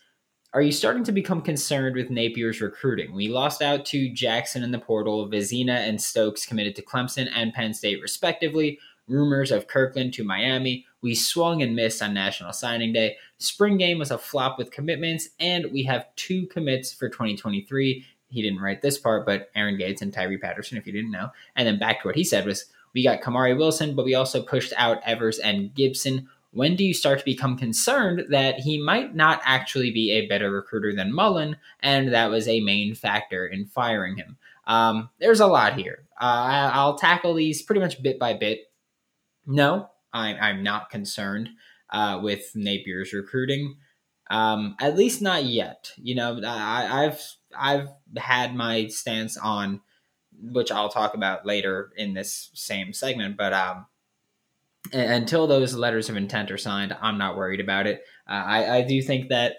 are 0.52 0.62
you 0.62 0.72
starting 0.72 1.04
to 1.04 1.12
become 1.12 1.42
concerned 1.42 1.94
with 1.94 2.10
Napier's 2.10 2.60
recruiting? 2.60 3.14
We 3.14 3.28
lost 3.28 3.62
out 3.62 3.84
to 3.86 4.12
Jackson 4.12 4.64
in 4.64 4.72
the 4.72 4.80
portal, 4.80 5.28
Vizzina 5.28 5.76
and 5.88 6.00
Stokes 6.00 6.44
committed 6.44 6.74
to 6.76 6.82
Clemson 6.82 7.28
and 7.32 7.52
Penn 7.52 7.72
State, 7.72 8.02
respectively. 8.02 8.78
Rumors 9.06 9.50
of 9.50 9.66
Kirkland 9.66 10.12
to 10.14 10.24
Miami. 10.24 10.86
We 11.02 11.14
swung 11.14 11.62
and 11.62 11.74
missed 11.74 12.02
on 12.02 12.14
National 12.14 12.52
Signing 12.52 12.92
Day. 12.92 13.16
Spring 13.38 13.76
game 13.76 13.98
was 13.98 14.10
a 14.10 14.18
flop 14.18 14.58
with 14.58 14.70
commitments, 14.70 15.30
and 15.38 15.66
we 15.72 15.82
have 15.84 16.06
two 16.16 16.46
commits 16.46 16.92
for 16.92 17.08
2023. 17.08 18.04
He 18.28 18.42
didn't 18.42 18.60
write 18.60 18.82
this 18.82 18.98
part, 18.98 19.26
but 19.26 19.50
Aaron 19.54 19.78
Gates 19.78 20.02
and 20.02 20.12
Tyree 20.12 20.38
Patterson, 20.38 20.78
if 20.78 20.86
you 20.86 20.92
didn't 20.92 21.10
know. 21.10 21.30
And 21.56 21.66
then 21.66 21.78
back 21.78 22.02
to 22.02 22.08
what 22.08 22.16
he 22.16 22.22
said 22.24 22.46
was 22.46 22.66
we 22.94 23.02
got 23.04 23.20
Kamari 23.20 23.56
Wilson, 23.56 23.94
but 23.94 24.04
we 24.04 24.14
also 24.14 24.42
pushed 24.42 24.72
out 24.76 25.02
Evers 25.04 25.38
and 25.38 25.74
Gibson 25.74 26.28
when 26.52 26.74
do 26.76 26.84
you 26.84 26.94
start 26.94 27.18
to 27.20 27.24
become 27.24 27.56
concerned 27.56 28.24
that 28.30 28.60
he 28.60 28.80
might 28.80 29.14
not 29.14 29.40
actually 29.44 29.90
be 29.90 30.10
a 30.12 30.26
better 30.26 30.50
recruiter 30.50 30.94
than 30.94 31.12
Mullen, 31.12 31.56
and 31.80 32.12
that 32.12 32.30
was 32.30 32.48
a 32.48 32.60
main 32.60 32.94
factor 32.94 33.46
in 33.46 33.66
firing 33.66 34.16
him? 34.16 34.36
Um, 34.66 35.10
there's 35.18 35.40
a 35.40 35.46
lot 35.46 35.74
here. 35.74 36.06
Uh, 36.20 36.70
I'll 36.72 36.96
tackle 36.96 37.34
these 37.34 37.62
pretty 37.62 37.80
much 37.80 38.02
bit 38.02 38.18
by 38.18 38.34
bit. 38.34 38.60
No, 39.46 39.90
I'm, 40.12 40.36
I'm 40.40 40.62
not 40.62 40.90
concerned 40.90 41.50
uh, 41.90 42.20
with 42.22 42.52
Napier's 42.54 43.12
recruiting. 43.12 43.76
Um, 44.30 44.76
at 44.80 44.96
least 44.96 45.22
not 45.22 45.44
yet. 45.44 45.92
You 45.96 46.14
know, 46.14 46.40
I, 46.44 47.04
I've 47.06 47.20
I've 47.58 47.88
had 48.16 48.54
my 48.54 48.86
stance 48.86 49.36
on, 49.36 49.80
which 50.40 50.70
I'll 50.70 50.88
talk 50.88 51.14
about 51.14 51.46
later 51.46 51.90
in 51.96 52.14
this 52.14 52.50
same 52.54 52.92
segment. 52.92 53.36
But 53.36 53.52
um, 53.52 53.86
until 54.92 55.46
those 55.46 55.74
letters 55.74 56.08
of 56.08 56.16
intent 56.16 56.50
are 56.50 56.58
signed, 56.58 56.96
I'm 57.00 57.18
not 57.18 57.36
worried 57.36 57.60
about 57.60 57.86
it. 57.86 58.02
Uh, 58.28 58.32
I, 58.32 58.76
I 58.78 58.82
do 58.82 59.00
think 59.02 59.28
that. 59.28 59.56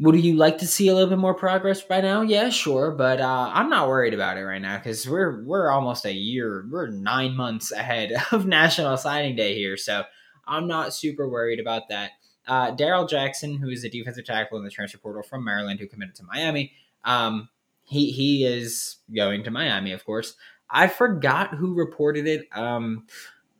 Would 0.00 0.14
you 0.22 0.36
like 0.36 0.58
to 0.58 0.66
see 0.68 0.86
a 0.86 0.94
little 0.94 1.08
bit 1.08 1.18
more 1.18 1.34
progress 1.34 1.82
by 1.82 2.00
now? 2.00 2.22
Yeah, 2.22 2.50
sure, 2.50 2.92
but 2.92 3.20
uh, 3.20 3.50
I'm 3.52 3.68
not 3.68 3.88
worried 3.88 4.14
about 4.14 4.36
it 4.36 4.44
right 4.44 4.62
now 4.62 4.78
because 4.78 5.08
we're 5.08 5.42
we're 5.42 5.72
almost 5.72 6.04
a 6.04 6.12
year, 6.12 6.64
we're 6.70 6.86
nine 6.86 7.34
months 7.34 7.72
ahead 7.72 8.12
of 8.30 8.46
National 8.46 8.96
Signing 8.96 9.34
Day 9.34 9.56
here, 9.56 9.76
so 9.76 10.04
I'm 10.46 10.68
not 10.68 10.94
super 10.94 11.28
worried 11.28 11.58
about 11.58 11.88
that. 11.88 12.12
Uh, 12.46 12.70
Darrell 12.70 13.08
Jackson, 13.08 13.56
who 13.56 13.68
is 13.68 13.82
a 13.82 13.90
defensive 13.90 14.24
tackle 14.24 14.58
in 14.58 14.64
the 14.64 14.70
transfer 14.70 14.98
portal 14.98 15.24
from 15.24 15.44
Maryland, 15.44 15.80
who 15.80 15.88
committed 15.88 16.14
to 16.14 16.22
Miami, 16.22 16.72
um, 17.04 17.48
he 17.84 18.10
he 18.12 18.44
is 18.44 18.96
going 19.14 19.44
to 19.44 19.50
Miami, 19.50 19.92
of 19.92 20.04
course. 20.04 20.34
I 20.70 20.88
forgot 20.88 21.54
who 21.54 21.74
reported 21.74 22.26
it. 22.26 22.46
Um, 22.52 23.06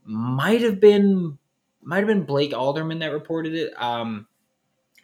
might 0.08 0.62
have 0.62 0.80
been 0.80 1.38
might 1.82 1.98
have 1.98 2.06
been 2.06 2.24
Blake 2.24 2.54
Alderman 2.54 2.98
that 3.00 3.12
reported 3.12 3.54
it. 3.54 3.72
Um, 3.80 4.26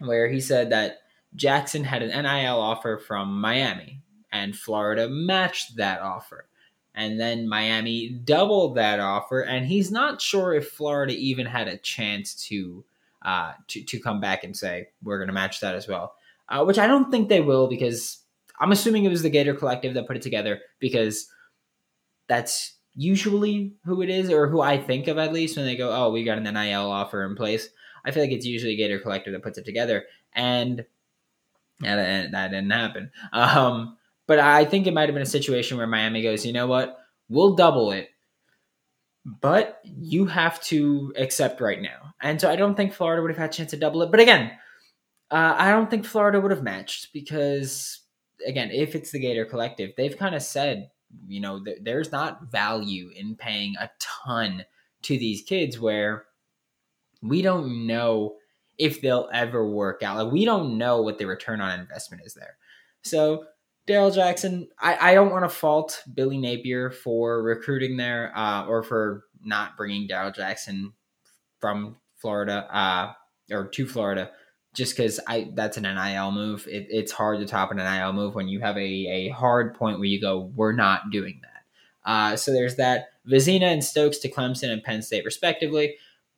where 0.00 0.28
he 0.28 0.40
said 0.40 0.70
that 0.70 0.98
Jackson 1.36 1.84
had 1.84 2.02
an 2.02 2.10
NIL 2.10 2.58
offer 2.58 2.98
from 2.98 3.40
Miami, 3.40 4.00
and 4.32 4.56
Florida 4.56 5.08
matched 5.08 5.76
that 5.76 6.00
offer. 6.00 6.48
And 6.94 7.18
then 7.20 7.48
Miami 7.48 8.08
doubled 8.08 8.76
that 8.76 9.00
offer, 9.00 9.40
and 9.40 9.66
he's 9.66 9.90
not 9.90 10.22
sure 10.22 10.54
if 10.54 10.70
Florida 10.70 11.12
even 11.12 11.46
had 11.46 11.68
a 11.68 11.76
chance 11.76 12.34
to 12.48 12.84
uh, 13.22 13.52
to 13.68 13.82
to 13.84 13.98
come 13.98 14.20
back 14.20 14.44
and 14.44 14.56
say 14.56 14.88
we're 15.02 15.18
going 15.18 15.28
to 15.28 15.34
match 15.34 15.60
that 15.60 15.74
as 15.74 15.86
well. 15.86 16.14
Uh, 16.48 16.64
which 16.64 16.78
I 16.78 16.86
don't 16.86 17.10
think 17.10 17.28
they 17.28 17.40
will 17.40 17.68
because 17.68 18.18
I'm 18.60 18.72
assuming 18.72 19.04
it 19.04 19.10
was 19.10 19.22
the 19.22 19.30
Gator 19.30 19.54
Collective 19.54 19.94
that 19.94 20.06
put 20.06 20.16
it 20.16 20.22
together 20.22 20.60
because 20.78 21.28
that's 22.28 22.74
usually 22.96 23.74
who 23.84 24.02
it 24.02 24.10
is 24.10 24.30
or 24.30 24.48
who 24.48 24.60
I 24.60 24.78
think 24.78 25.08
of 25.08 25.18
at 25.18 25.32
least 25.32 25.56
when 25.56 25.66
they 25.66 25.76
go, 25.76 25.90
oh, 25.92 26.10
we 26.10 26.24
got 26.24 26.38
an 26.38 26.44
NIL 26.44 26.90
offer 26.90 27.24
in 27.24 27.34
place. 27.34 27.68
I 28.04 28.10
feel 28.10 28.22
like 28.22 28.32
it's 28.32 28.46
usually 28.46 28.76
Gator 28.76 28.98
Collective 28.98 29.32
that 29.32 29.42
puts 29.42 29.58
it 29.58 29.64
together, 29.64 30.04
and 30.34 30.84
that, 31.80 32.30
that 32.32 32.50
didn't 32.50 32.70
happen. 32.70 33.10
Um, 33.32 33.96
but 34.26 34.38
I 34.38 34.64
think 34.64 34.86
it 34.86 34.94
might 34.94 35.08
have 35.08 35.14
been 35.14 35.22
a 35.22 35.26
situation 35.26 35.76
where 35.76 35.86
Miami 35.86 36.22
goes, 36.22 36.44
you 36.44 36.52
know 36.52 36.66
what, 36.66 36.98
we'll 37.28 37.54
double 37.54 37.92
it, 37.92 38.10
but 39.24 39.80
you 39.84 40.26
have 40.26 40.60
to 40.64 41.12
accept 41.16 41.60
right 41.60 41.80
now. 41.80 42.14
And 42.20 42.40
so 42.40 42.50
I 42.50 42.56
don't 42.56 42.74
think 42.74 42.92
Florida 42.92 43.22
would 43.22 43.30
have 43.30 43.38
had 43.38 43.50
a 43.50 43.52
chance 43.52 43.70
to 43.70 43.76
double 43.76 44.02
it. 44.02 44.10
But 44.10 44.20
again, 44.20 44.52
uh, 45.30 45.54
I 45.58 45.70
don't 45.70 45.90
think 45.90 46.04
Florida 46.04 46.40
would 46.40 46.50
have 46.50 46.62
matched 46.62 47.12
because, 47.12 48.00
again, 48.46 48.70
if 48.70 48.94
it's 48.94 49.10
the 49.10 49.18
Gator 49.18 49.44
Collective, 49.46 49.92
they've 49.96 50.16
kind 50.16 50.34
of 50.34 50.42
said, 50.42 50.90
you 51.26 51.40
know, 51.40 51.62
th- 51.62 51.78
there's 51.82 52.12
not 52.12 52.50
value 52.50 53.10
in 53.14 53.36
paying 53.36 53.74
a 53.78 53.90
ton 53.98 54.64
to 55.02 55.18
these 55.18 55.42
kids 55.42 55.78
where 55.78 56.24
we 57.22 57.42
don't 57.42 57.86
know 57.86 58.36
if 58.78 59.00
they'll 59.00 59.28
ever 59.32 59.68
work 59.68 60.02
out. 60.02 60.16
Like 60.16 60.32
we 60.32 60.44
don't 60.44 60.78
know 60.78 61.02
what 61.02 61.18
the 61.18 61.26
return 61.26 61.60
on 61.60 61.78
investment 61.78 62.22
is 62.24 62.34
there. 62.34 62.56
So 63.02 63.44
Darrell 63.86 64.10
Jackson, 64.10 64.68
I, 64.80 65.10
I 65.10 65.14
don't 65.14 65.30
want 65.30 65.44
to 65.44 65.54
fault 65.54 66.02
Billy 66.12 66.38
Napier 66.38 66.90
for 66.90 67.42
recruiting 67.42 67.96
there 67.96 68.32
uh, 68.36 68.66
or 68.66 68.82
for 68.82 69.24
not 69.42 69.76
bringing 69.76 70.06
Darrell 70.06 70.32
Jackson 70.32 70.92
from 71.60 71.96
Florida 72.16 72.66
uh, 72.74 73.12
or 73.54 73.68
to 73.68 73.86
Florida 73.86 74.30
just 74.74 74.96
because 74.96 75.18
I 75.26 75.50
that's 75.54 75.76
an 75.76 75.84
NIL 75.84 76.32
move. 76.32 76.66
It, 76.68 76.86
it's 76.90 77.12
hard 77.12 77.40
to 77.40 77.46
top 77.46 77.70
an 77.70 77.78
NIL 77.78 78.12
move 78.12 78.34
when 78.34 78.48
you 78.48 78.60
have 78.60 78.76
a, 78.76 78.80
a 78.80 79.28
hard 79.30 79.74
point 79.74 79.98
where 79.98 80.08
you 80.08 80.20
go, 80.20 80.52
we're 80.54 80.72
not 80.72 81.10
doing 81.10 81.40
that. 81.42 82.10
Uh, 82.10 82.36
so 82.36 82.52
there's 82.52 82.76
that. 82.76 83.06
Vizzina 83.26 83.72
and 83.72 83.82
Stokes 83.82 84.18
to 84.18 84.30
Clemson 84.30 84.70
and 84.70 84.82
Penn 84.82 85.00
State, 85.00 85.24
respectively 85.24 85.94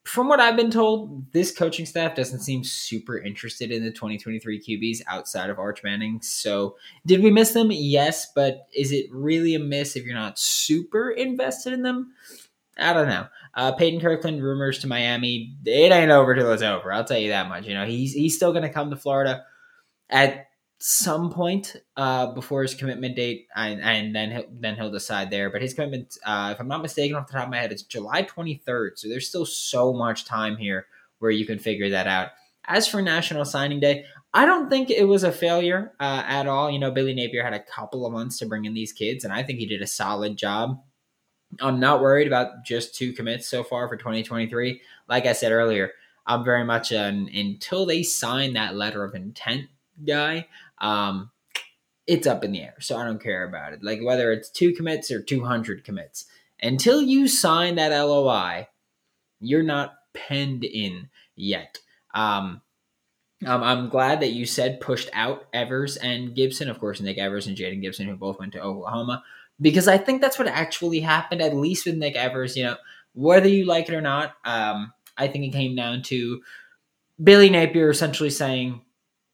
from 0.07 0.29
what 0.29 0.39
I've 0.39 0.57
been 0.57 0.71
told, 0.71 1.33
this 1.33 1.51
coaching 1.51 1.85
staff 1.85 2.15
doesn't 2.15 2.39
seem 2.39 2.63
super 2.63 3.19
interested 3.19 3.73
in 3.73 3.85
the 3.85 3.91
2023 3.91 4.63
QBs 4.63 5.03
outside 5.09 5.51
of 5.51 5.59
Arch 5.59 5.83
Manning. 5.83 6.21
So, 6.23 6.77
did 7.05 7.23
we 7.25 7.31
miss 7.33 7.53
them? 7.53 7.71
Yes, 7.73 8.31
but 8.33 8.69
is 8.73 8.93
it 8.93 9.07
really 9.11 9.57
a 9.57 9.59
miss 9.59 9.97
if 9.97 10.05
you're 10.05 10.15
not 10.15 10.39
super 10.39 11.11
invested 11.11 11.73
in 11.73 11.83
them? 11.83 12.13
I 12.79 12.93
don't 12.93 13.09
know. 13.09 13.27
Uh, 13.55 13.73
Peyton 13.73 14.01
Kirkland 14.01 14.43
rumors 14.43 14.81
to 14.81 14.87
Miami. 14.87 15.57
It 15.65 15.93
ain't 15.93 16.11
over 16.11 16.35
till 16.35 16.53
it's 16.53 16.63
over. 16.63 16.93
I'll 16.93 17.05
tell 17.05 17.19
you 17.19 17.31
that 17.31 17.49
much. 17.49 17.67
You 17.67 17.75
know, 17.75 17.87
he's 17.87 18.13
he's 18.13 18.37
still 18.37 18.53
going 18.53 18.65
to 18.65 18.73
come 18.73 18.91
to 18.91 18.97
Florida 18.97 19.45
at 20.11 20.47
some 20.79 21.31
point 21.31 21.77
uh, 21.97 22.33
before 22.33 22.63
his 22.63 22.75
commitment 22.75 23.17
date, 23.17 23.47
and, 23.57 23.81
and, 23.81 24.15
then 24.15 24.31
he'll, 24.31 24.45
then 24.61 24.75
he'll 24.77 24.91
decide 24.91 25.31
there. 25.31 25.51
But 25.51 25.63
his 25.63 25.75
commitment, 25.75 26.17
uh, 26.25 26.51
if 26.55 26.61
I'm 26.61 26.69
not 26.69 26.83
mistaken, 26.83 27.17
off 27.17 27.27
the 27.27 27.33
top 27.33 27.45
of 27.45 27.51
my 27.51 27.59
head, 27.59 27.73
it's 27.73 27.83
July 27.83 28.23
23rd. 28.23 28.91
So 28.97 29.09
there's 29.09 29.29
still 29.29 29.47
so 29.47 29.93
much 29.93 30.27
time 30.27 30.57
here 30.57 30.87
where 31.19 31.31
you 31.31 31.47
can 31.47 31.59
figure 31.59 31.91
that 31.91 32.07
out. 32.07 32.31
As 32.67 32.87
for 32.87 33.01
National 33.01 33.45
Signing 33.45 33.81
Day, 33.81 34.05
I 34.35 34.45
don't 34.45 34.69
think 34.69 34.91
it 34.91 35.05
was 35.05 35.25
a 35.25 35.33
failure 35.33 35.93
uh, 35.99 36.25
at 36.27 36.47
all. 36.47 36.71
You 36.71 36.79
know, 36.79 36.91
Billy 36.91 37.15
Napier 37.15 37.43
had 37.43 37.55
a 37.55 37.63
couple 37.63 38.05
of 38.05 38.13
months 38.13 38.39
to 38.39 38.47
bring 38.47 38.67
in 38.67 38.75
these 38.75 38.93
kids, 38.93 39.25
and 39.25 39.33
I 39.33 39.43
think 39.43 39.59
he 39.59 39.67
did 39.67 39.81
a 39.81 39.87
solid 39.87 40.37
job. 40.37 40.83
I'm 41.61 41.81
not 41.81 42.01
worried 42.01 42.27
about 42.27 42.65
just 42.65 42.95
two 42.95 43.13
commits 43.13 43.49
so 43.49 43.63
far 43.63 43.89
for 43.89 43.97
2023. 43.97 44.81
Like 45.09 45.27
I 45.27 45.33
said 45.33 45.53
earlier, 45.53 45.93
I'm 46.27 46.45
very 46.45 46.65
much 46.65 46.93
an 46.93 47.29
until 47.33 47.87
they 47.87 48.03
sign 48.03 48.55
that 48.55 48.75
letter 48.75 49.05
of 49.05 49.15
intent 49.15 49.67
guy 50.05 50.47
um, 50.79 51.31
it's 52.07 52.27
up 52.27 52.45
in 52.45 52.53
the 52.53 52.63
air. 52.63 52.77
So 52.81 52.97
I 52.97 53.05
don't 53.05 53.23
care 53.23 53.45
about 53.45 53.73
it. 53.73 53.83
Like 53.83 54.01
whether 54.03 54.33
it's 54.33 54.51
two 54.51 54.73
commits 54.73 55.11
or 55.11 55.23
200 55.23 55.85
commits. 55.85 56.27
Until 56.63 57.03
you 57.03 57.29
sign 57.29 57.75
that 57.75 57.97
LOI, 57.97 58.69
you're 59.41 59.63
not 59.63 59.95
penned 60.15 60.65
in 60.65 61.09
yet. 61.35 61.79
Um, 62.15 62.63
um, 63.45 63.63
I'm 63.63 63.89
glad 63.91 64.21
that 64.21 64.33
you 64.33 64.47
said 64.47 64.81
pushed 64.81 65.11
out 65.13 65.47
Evers 65.53 65.97
and 65.99 66.35
Gibson. 66.35 66.71
Of 66.71 66.81
course, 66.81 67.01
Nick 67.01 67.19
Evers 67.19 67.47
and 67.47 67.57
Jayden 67.57 67.83
Gibson, 67.83 68.09
who 68.09 68.17
both 68.17 68.39
went 68.39 68.53
to 68.53 68.63
Oklahoma, 68.63 69.23
because 69.61 69.89
I 69.89 69.99
think 69.99 70.21
that's 70.21 70.39
what 70.39 70.49
actually 70.49 71.01
happened, 71.01 71.41
at 71.43 71.57
least 71.57 71.87
with 71.87 71.97
Nick 71.97 72.17
Evers. 72.17 72.57
You 72.57 72.65
know, 72.65 72.77
whether 73.15 73.49
you 73.49 73.65
like 73.65 73.89
it 73.89 73.95
or 73.95 74.01
not, 74.01 74.35
um, 74.45 74.93
I 75.17 75.29
think 75.29 75.45
it 75.45 75.57
came 75.57 75.75
down 75.75 76.03
to 76.05 76.43
Billy 77.23 77.49
Napier 77.49 77.91
essentially 77.91 78.31
saying, 78.31 78.83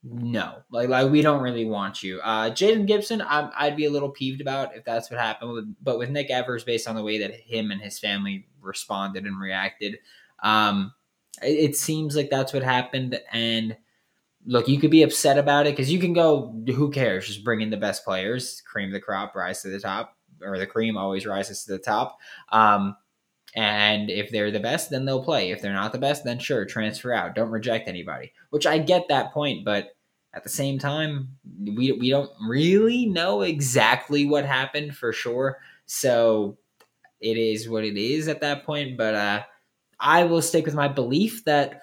no, 0.04 0.56
like 0.70 0.88
like 0.88 1.10
we 1.10 1.22
don't 1.22 1.42
really 1.42 1.64
want 1.64 2.02
you. 2.02 2.20
Uh, 2.20 2.50
Jayden 2.50 2.86
Gibson, 2.86 3.22
i 3.22 3.68
would 3.68 3.76
be 3.76 3.84
a 3.84 3.90
little 3.90 4.10
peeved 4.10 4.40
about 4.40 4.76
if 4.76 4.84
that's 4.84 5.10
what 5.10 5.20
happened. 5.20 5.52
With, 5.52 5.74
but 5.80 5.98
with 5.98 6.10
Nick 6.10 6.30
Evers, 6.30 6.64
based 6.64 6.88
on 6.88 6.96
the 6.96 7.04
way 7.04 7.18
that 7.18 7.34
him 7.34 7.70
and 7.70 7.80
his 7.80 7.98
family 7.98 8.46
responded 8.60 9.24
and 9.24 9.40
reacted, 9.40 9.98
um, 10.42 10.92
it, 11.40 11.70
it 11.70 11.76
seems 11.76 12.16
like 12.16 12.30
that's 12.30 12.52
what 12.52 12.64
happened. 12.64 13.20
And 13.30 13.76
look, 14.46 14.68
you 14.68 14.78
could 14.78 14.90
be 14.90 15.02
upset 15.02 15.38
about 15.38 15.66
it 15.66 15.76
because 15.76 15.92
you 15.92 15.98
can 15.98 16.12
go, 16.12 16.54
who 16.66 16.90
cares? 16.90 17.26
Just 17.26 17.44
bring 17.44 17.60
in 17.60 17.70
the 17.70 17.76
best 17.76 18.04
players, 18.04 18.62
cream 18.62 18.90
the 18.90 19.00
crop, 19.00 19.34
rise 19.34 19.62
to 19.62 19.68
the 19.68 19.80
top, 19.80 20.16
or 20.42 20.58
the 20.58 20.66
cream 20.66 20.96
always 20.96 21.26
rises 21.26 21.64
to 21.64 21.72
the 21.72 21.78
top. 21.78 22.18
Um, 22.50 22.96
and 23.54 24.10
if 24.10 24.30
they're 24.30 24.50
the 24.50 24.60
best, 24.60 24.90
then 24.90 25.04
they'll 25.04 25.22
play. 25.22 25.50
If 25.50 25.60
they're 25.60 25.72
not 25.72 25.92
the 25.92 25.98
best, 25.98 26.24
then 26.24 26.38
sure, 26.38 26.64
transfer 26.64 27.12
out. 27.12 27.34
Don't 27.34 27.50
reject 27.50 27.88
anybody. 27.88 28.32
Which 28.50 28.66
I 28.66 28.78
get 28.78 29.08
that 29.08 29.32
point, 29.32 29.64
but 29.64 29.90
at 30.34 30.42
the 30.42 30.48
same 30.48 30.78
time, 30.78 31.36
we 31.60 31.92
we 31.92 32.08
don't 32.08 32.30
really 32.48 33.06
know 33.06 33.42
exactly 33.42 34.24
what 34.24 34.46
happened 34.46 34.96
for 34.96 35.12
sure. 35.12 35.58
So 35.84 36.56
it 37.20 37.36
is 37.36 37.68
what 37.68 37.84
it 37.84 37.98
is 37.98 38.28
at 38.28 38.40
that 38.40 38.64
point. 38.64 38.96
But 38.96 39.14
uh, 39.14 39.42
I 40.00 40.24
will 40.24 40.40
stick 40.40 40.64
with 40.64 40.74
my 40.74 40.88
belief 40.88 41.44
that 41.44 41.82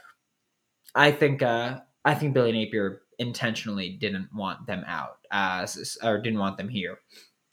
I 0.96 1.12
think 1.12 1.44
uh, 1.44 1.82
I 2.06 2.15
think 2.15 2.34
Billy 2.34 2.51
Napier 2.51 3.01
intentionally 3.18 3.98
didn't 4.00 4.29
want 4.34 4.65
them 4.65 4.84
out, 4.88 5.18
uh, 5.32 5.68
or 6.03 6.22
didn't 6.22 6.39
want 6.39 6.58
them 6.58 6.70
here. 6.70 7.00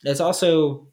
There's 0.03 0.21
also, 0.21 0.87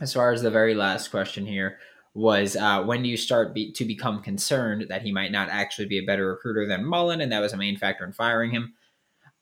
as 0.00 0.12
far 0.12 0.32
as 0.32 0.42
the 0.42 0.50
very 0.50 0.74
last 0.74 1.10
question 1.10 1.46
here, 1.46 1.78
was 2.12 2.56
uh, 2.56 2.82
when 2.82 3.02
do 3.02 3.08
you 3.08 3.16
start 3.16 3.54
be- 3.54 3.72
to 3.72 3.84
become 3.84 4.20
concerned 4.22 4.86
that 4.88 5.02
he 5.02 5.12
might 5.12 5.30
not 5.30 5.48
actually 5.48 5.86
be 5.86 5.98
a 5.98 6.04
better 6.04 6.26
recruiter 6.26 6.66
than 6.66 6.84
Mullen, 6.84 7.20
and 7.20 7.30
that 7.30 7.40
was 7.40 7.52
a 7.52 7.56
main 7.56 7.76
factor 7.76 8.04
in 8.04 8.12
firing 8.12 8.50
him. 8.50 8.74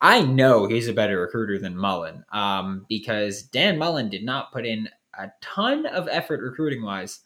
I 0.00 0.22
know 0.22 0.66
he's 0.66 0.86
a 0.86 0.92
better 0.92 1.20
recruiter 1.20 1.58
than 1.58 1.76
Mullen 1.76 2.24
um, 2.30 2.86
because 2.88 3.42
Dan 3.42 3.78
Mullen 3.78 4.10
did 4.10 4.24
not 4.24 4.52
put 4.52 4.64
in 4.64 4.88
a 5.18 5.30
ton 5.40 5.86
of 5.86 6.08
effort 6.08 6.40
recruiting 6.40 6.84
wise. 6.84 7.20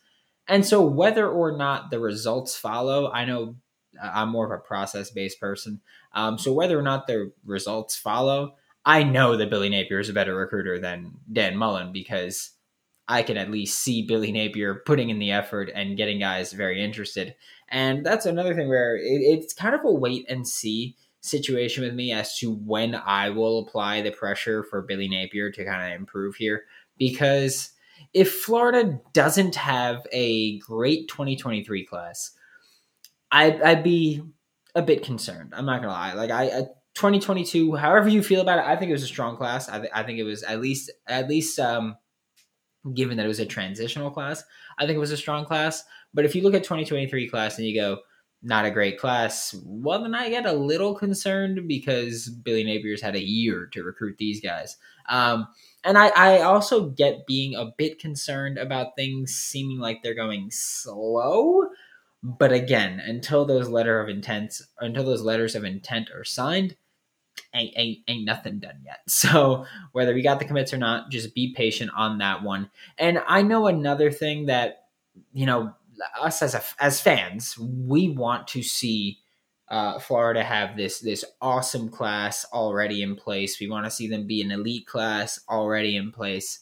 And 0.48 0.64
so, 0.64 0.82
whether 0.82 1.28
or 1.28 1.56
not 1.56 1.90
the 1.90 2.00
results 2.00 2.56
follow, 2.56 3.10
I 3.10 3.24
know 3.24 3.56
I'm 4.02 4.30
more 4.30 4.44
of 4.44 4.58
a 4.58 4.62
process 4.62 5.10
based 5.10 5.40
person. 5.40 5.80
Um, 6.14 6.38
so, 6.38 6.52
whether 6.52 6.78
or 6.78 6.82
not 6.82 7.06
the 7.06 7.32
results 7.44 7.96
follow, 7.96 8.56
I 8.84 9.02
know 9.02 9.36
that 9.36 9.50
Billy 9.50 9.68
Napier 9.68 10.00
is 10.00 10.08
a 10.08 10.12
better 10.14 10.34
recruiter 10.34 10.78
than 10.78 11.12
Dan 11.32 11.56
Mullen 11.56 11.92
because 11.92 12.50
I 13.08 13.22
can 13.22 13.36
at 13.36 13.50
least 13.50 13.80
see 13.80 14.06
Billy 14.06 14.32
Napier 14.32 14.82
putting 14.86 15.10
in 15.10 15.18
the 15.18 15.32
effort 15.32 15.70
and 15.74 15.96
getting 15.96 16.18
guys 16.18 16.52
very 16.52 16.82
interested. 16.82 17.34
And 17.68 18.04
that's 18.04 18.26
another 18.26 18.54
thing 18.54 18.68
where 18.68 18.96
it, 18.96 19.20
it's 19.20 19.54
kind 19.54 19.74
of 19.74 19.84
a 19.84 19.92
wait 19.92 20.26
and 20.28 20.46
see 20.46 20.96
situation 21.20 21.84
with 21.84 21.94
me 21.94 22.12
as 22.12 22.36
to 22.38 22.52
when 22.52 22.94
I 22.94 23.30
will 23.30 23.60
apply 23.60 24.02
the 24.02 24.10
pressure 24.10 24.64
for 24.64 24.82
Billy 24.82 25.08
Napier 25.08 25.50
to 25.52 25.64
kind 25.64 25.92
of 25.92 25.98
improve 25.98 26.36
here. 26.36 26.64
Because 26.98 27.70
if 28.12 28.32
Florida 28.32 29.00
doesn't 29.12 29.54
have 29.54 30.06
a 30.12 30.58
great 30.58 31.08
2023 31.08 31.86
class, 31.86 32.32
I'd, 33.32 33.60
I'd 33.62 33.82
be 33.82 34.22
a 34.74 34.82
bit 34.82 35.02
concerned. 35.02 35.52
I'm 35.56 35.66
not 35.66 35.80
gonna 35.80 35.92
lie. 35.92 36.12
Like 36.12 36.30
I, 36.30 36.44
I 36.44 36.60
2022, 36.94 37.74
however 37.74 38.08
you 38.08 38.22
feel 38.22 38.42
about 38.42 38.58
it, 38.58 38.66
I 38.66 38.76
think 38.76 38.90
it 38.90 38.94
was 38.94 39.02
a 39.02 39.08
strong 39.08 39.36
class. 39.36 39.68
I, 39.68 39.78
th- 39.78 39.92
I 39.94 40.02
think 40.02 40.18
it 40.18 40.24
was 40.24 40.42
at 40.42 40.60
least 40.60 40.90
at 41.08 41.28
least 41.28 41.58
um, 41.58 41.96
given 42.94 43.16
that 43.16 43.24
it 43.24 43.28
was 43.28 43.40
a 43.40 43.46
transitional 43.46 44.10
class, 44.10 44.44
I 44.78 44.86
think 44.86 44.96
it 44.96 45.00
was 45.00 45.10
a 45.10 45.16
strong 45.16 45.44
class. 45.44 45.84
But 46.14 46.24
if 46.24 46.34
you 46.34 46.42
look 46.42 46.54
at 46.54 46.64
2023 46.64 47.28
class 47.28 47.58
and 47.58 47.66
you 47.66 47.74
go, 47.74 47.98
not 48.42 48.64
a 48.64 48.70
great 48.70 48.98
class. 48.98 49.54
Well, 49.64 50.02
then 50.02 50.14
I 50.16 50.28
get 50.28 50.46
a 50.46 50.52
little 50.52 50.94
concerned 50.94 51.68
because 51.68 52.28
Billy 52.28 52.64
Napier's 52.64 53.00
had 53.00 53.14
a 53.14 53.22
year 53.22 53.66
to 53.72 53.84
recruit 53.84 54.18
these 54.18 54.40
guys. 54.40 54.76
Um, 55.08 55.46
and 55.84 55.96
I, 55.96 56.08
I 56.08 56.40
also 56.42 56.90
get 56.90 57.26
being 57.26 57.54
a 57.54 57.72
bit 57.78 58.00
concerned 58.00 58.58
about 58.58 58.96
things 58.96 59.32
seeming 59.32 59.78
like 59.78 60.02
they're 60.02 60.14
going 60.14 60.50
slow. 60.50 61.68
But 62.22 62.52
again, 62.52 63.00
until 63.00 63.44
those 63.44 63.68
letter 63.68 64.00
of 64.00 64.08
intents, 64.08 64.62
until 64.78 65.04
those 65.04 65.22
letters 65.22 65.54
of 65.54 65.64
intent 65.64 66.08
are 66.14 66.24
signed, 66.24 66.76
ain't, 67.54 67.72
ain't 67.76 67.98
ain't 68.06 68.24
nothing 68.24 68.60
done 68.60 68.80
yet. 68.84 69.00
So 69.08 69.66
whether 69.92 70.14
we 70.14 70.22
got 70.22 70.38
the 70.38 70.44
commits 70.44 70.72
or 70.72 70.78
not, 70.78 71.10
just 71.10 71.34
be 71.34 71.54
patient 71.54 71.90
on 71.96 72.18
that 72.18 72.42
one. 72.42 72.70
And 72.98 73.22
I 73.26 73.42
know 73.42 73.66
another 73.66 74.10
thing 74.10 74.46
that 74.46 74.86
you 75.32 75.46
know 75.46 75.74
us 76.20 76.42
as 76.42 76.54
a, 76.54 76.62
as 76.80 77.00
fans, 77.00 77.58
we 77.58 78.08
want 78.08 78.48
to 78.48 78.62
see 78.62 79.18
uh, 79.68 79.98
Florida 79.98 80.44
have 80.44 80.76
this 80.76 81.00
this 81.00 81.24
awesome 81.40 81.88
class 81.88 82.44
already 82.52 83.02
in 83.02 83.16
place. 83.16 83.58
We 83.60 83.68
want 83.68 83.86
to 83.86 83.90
see 83.90 84.06
them 84.06 84.26
be 84.26 84.42
an 84.42 84.50
elite 84.50 84.86
class 84.86 85.40
already 85.48 85.96
in 85.96 86.12
place, 86.12 86.60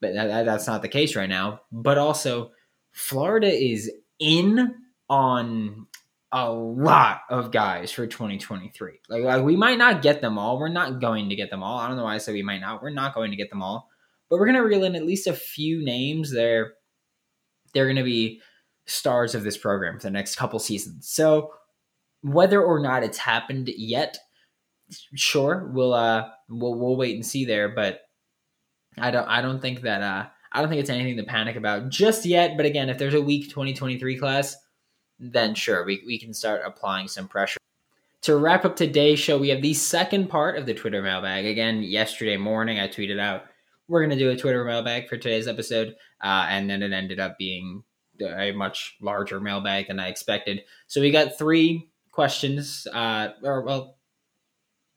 but 0.00 0.14
that, 0.14 0.44
that's 0.44 0.66
not 0.66 0.82
the 0.82 0.88
case 0.88 1.14
right 1.14 1.28
now. 1.28 1.60
But 1.70 1.98
also, 1.98 2.52
Florida 2.92 3.48
is 3.52 3.90
in 4.18 4.74
on 5.08 5.86
a 6.32 6.50
lot 6.50 7.22
of 7.30 7.50
guys 7.50 7.90
for 7.90 8.06
2023. 8.06 9.00
Like, 9.08 9.22
like 9.22 9.42
we 9.42 9.56
might 9.56 9.78
not 9.78 10.02
get 10.02 10.20
them 10.20 10.38
all. 10.38 10.58
We're 10.58 10.68
not 10.68 11.00
going 11.00 11.28
to 11.30 11.36
get 11.36 11.50
them 11.50 11.62
all. 11.62 11.78
I 11.78 11.88
don't 11.88 11.96
know 11.96 12.04
why 12.04 12.14
I 12.14 12.18
said 12.18 12.34
we 12.34 12.42
might 12.42 12.60
not. 12.60 12.82
We're 12.82 12.90
not 12.90 13.14
going 13.14 13.30
to 13.30 13.36
get 13.36 13.50
them 13.50 13.62
all, 13.62 13.88
but 14.28 14.38
we're 14.38 14.46
gonna 14.46 14.64
reel 14.64 14.84
in 14.84 14.94
at 14.94 15.06
least 15.06 15.26
a 15.26 15.32
few 15.32 15.82
names 15.82 16.32
there. 16.32 16.74
They're 17.72 17.88
gonna 17.88 18.04
be 18.04 18.40
stars 18.86 19.34
of 19.34 19.42
this 19.42 19.56
program 19.56 19.98
for 19.98 20.06
the 20.06 20.10
next 20.10 20.36
couple 20.36 20.58
seasons. 20.58 21.08
So 21.08 21.52
whether 22.22 22.62
or 22.62 22.80
not 22.80 23.02
it's 23.04 23.18
happened 23.18 23.68
yet, 23.76 24.18
sure, 25.14 25.70
we'll 25.72 25.94
uh 25.94 26.28
we'll 26.48 26.74
we'll 26.78 26.96
wait 26.96 27.14
and 27.14 27.24
see 27.24 27.44
there. 27.44 27.70
But 27.70 28.00
I 28.98 29.10
don't 29.10 29.28
I 29.28 29.40
don't 29.40 29.60
think 29.60 29.82
that 29.82 30.02
uh 30.02 30.26
I 30.52 30.60
don't 30.60 30.68
think 30.68 30.80
it's 30.80 30.90
anything 30.90 31.16
to 31.16 31.24
panic 31.24 31.56
about 31.56 31.88
just 31.88 32.24
yet. 32.24 32.56
But 32.56 32.66
again, 32.66 32.88
if 32.88 32.98
there's 32.98 33.14
a 33.14 33.20
weak 33.20 33.48
2023 33.50 34.16
class, 34.18 34.56
then 35.18 35.54
sure, 35.54 35.84
we, 35.84 36.02
we 36.06 36.18
can 36.18 36.32
start 36.32 36.62
applying 36.64 37.08
some 37.08 37.28
pressure. 37.28 37.58
To 38.22 38.36
wrap 38.36 38.64
up 38.64 38.76
today's 38.76 39.18
show, 39.18 39.38
we 39.38 39.48
have 39.50 39.62
the 39.62 39.74
second 39.74 40.28
part 40.28 40.56
of 40.56 40.66
the 40.66 40.74
Twitter 40.74 41.02
mailbag. 41.02 41.46
Again, 41.46 41.82
yesterday 41.82 42.36
morning, 42.36 42.80
I 42.80 42.88
tweeted 42.88 43.20
out, 43.20 43.44
we're 43.86 44.00
going 44.00 44.16
to 44.16 44.24
do 44.24 44.30
a 44.30 44.36
Twitter 44.36 44.64
mailbag 44.64 45.08
for 45.08 45.16
today's 45.16 45.48
episode. 45.48 45.94
Uh, 46.22 46.46
and 46.48 46.68
then 46.68 46.82
it 46.82 46.92
ended 46.92 47.20
up 47.20 47.38
being 47.38 47.84
a 48.20 48.52
much 48.52 48.96
larger 49.00 49.40
mailbag 49.40 49.88
than 49.88 50.00
I 50.00 50.08
expected. 50.08 50.62
So 50.88 51.00
we 51.00 51.10
got 51.10 51.38
three 51.38 51.88
questions, 52.10 52.86
uh, 52.92 53.28
or 53.42 53.62
well, 53.62 53.96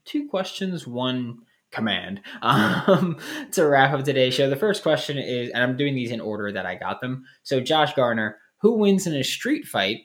two 0.05 0.27
questions, 0.27 0.87
one 0.87 1.43
command 1.71 2.21
um, 2.41 3.17
to 3.51 3.65
wrap 3.65 3.93
up 3.93 4.03
today's 4.03 4.33
show. 4.33 4.49
The 4.49 4.55
first 4.55 4.83
question 4.83 5.17
is, 5.17 5.51
and 5.51 5.63
I'm 5.63 5.77
doing 5.77 5.95
these 5.95 6.11
in 6.11 6.21
order 6.21 6.51
that 6.51 6.65
I 6.65 6.75
got 6.75 7.01
them. 7.01 7.23
So, 7.43 7.59
Josh 7.59 7.93
Garner, 7.93 8.37
who 8.57 8.77
wins 8.77 9.07
in 9.07 9.15
a 9.15 9.23
street 9.23 9.65
fight, 9.65 10.01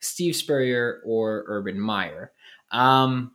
Steve 0.00 0.36
Spurrier 0.36 1.00
or 1.04 1.44
Urban 1.46 1.80
Meyer? 1.80 2.32
Um, 2.70 3.32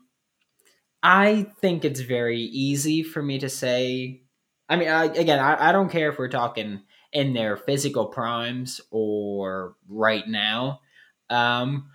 I 1.02 1.48
think 1.62 1.86
it's 1.86 2.02
very 2.02 2.40
easy 2.40 3.04
for 3.04 3.22
me 3.22 3.40
to 3.40 3.50
say. 3.50 4.22
I 4.68 4.76
mean, 4.76 4.90
I, 4.90 5.06
again, 5.06 5.40
I, 5.40 5.70
I 5.70 5.72
don't 5.72 5.90
care 5.90 6.12
if 6.12 6.20
we're 6.20 6.28
talking 6.28 6.82
in 7.12 7.34
their 7.34 7.58
physical 7.58 8.06
primes 8.08 8.82
or 8.92 9.76
right 9.88 10.28
now. 10.28 10.82
Um, 11.30 11.90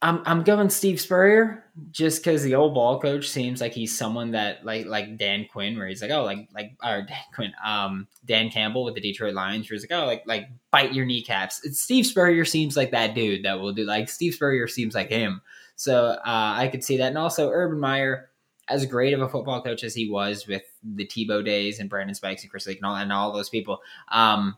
I'm 0.00 0.22
I'm 0.26 0.42
going 0.44 0.70
Steve 0.70 1.00
Spurrier 1.00 1.64
just 1.90 2.22
because 2.22 2.42
the 2.42 2.54
old 2.54 2.74
ball 2.74 3.00
coach 3.00 3.28
seems 3.28 3.60
like 3.60 3.72
he's 3.72 3.96
someone 3.96 4.30
that 4.30 4.64
like 4.64 4.86
like 4.86 5.16
Dan 5.16 5.46
Quinn, 5.50 5.76
where 5.76 5.88
he's 5.88 6.00
like, 6.00 6.12
oh, 6.12 6.22
like 6.22 6.48
like 6.54 6.76
or 6.84 7.02
Dan 7.02 7.18
Quinn, 7.34 7.52
um, 7.64 8.06
Dan 8.24 8.48
Campbell 8.48 8.84
with 8.84 8.94
the 8.94 9.00
Detroit 9.00 9.34
Lions, 9.34 9.68
where 9.68 9.74
he's 9.74 9.88
like, 9.88 10.00
oh, 10.00 10.06
like 10.06 10.22
like 10.24 10.48
bite 10.70 10.94
your 10.94 11.04
kneecaps. 11.04 11.64
It's 11.64 11.80
Steve 11.80 12.06
Spurrier 12.06 12.44
seems 12.44 12.76
like 12.76 12.92
that 12.92 13.14
dude 13.14 13.44
that 13.44 13.58
will 13.58 13.72
do 13.72 13.84
like 13.84 14.08
Steve 14.08 14.34
Spurrier 14.34 14.68
seems 14.68 14.94
like 14.94 15.10
him. 15.10 15.40
So 15.74 16.10
uh, 16.10 16.20
I 16.24 16.68
could 16.68 16.84
see 16.84 16.96
that, 16.98 17.08
and 17.08 17.18
also 17.18 17.50
Urban 17.50 17.80
Meyer, 17.80 18.30
as 18.68 18.86
great 18.86 19.14
of 19.14 19.20
a 19.20 19.28
football 19.28 19.62
coach 19.62 19.82
as 19.82 19.94
he 19.96 20.08
was 20.08 20.46
with 20.46 20.62
the 20.82 21.06
Tebow 21.06 21.44
days 21.44 21.80
and 21.80 21.90
Brandon 21.90 22.14
Spikes 22.14 22.42
and 22.42 22.50
Chris 22.50 22.66
Leak 22.68 22.78
and 22.78 22.86
all 22.86 22.94
and 22.94 23.12
all 23.12 23.32
those 23.32 23.48
people, 23.48 23.80
um, 24.12 24.56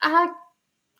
I 0.00 0.32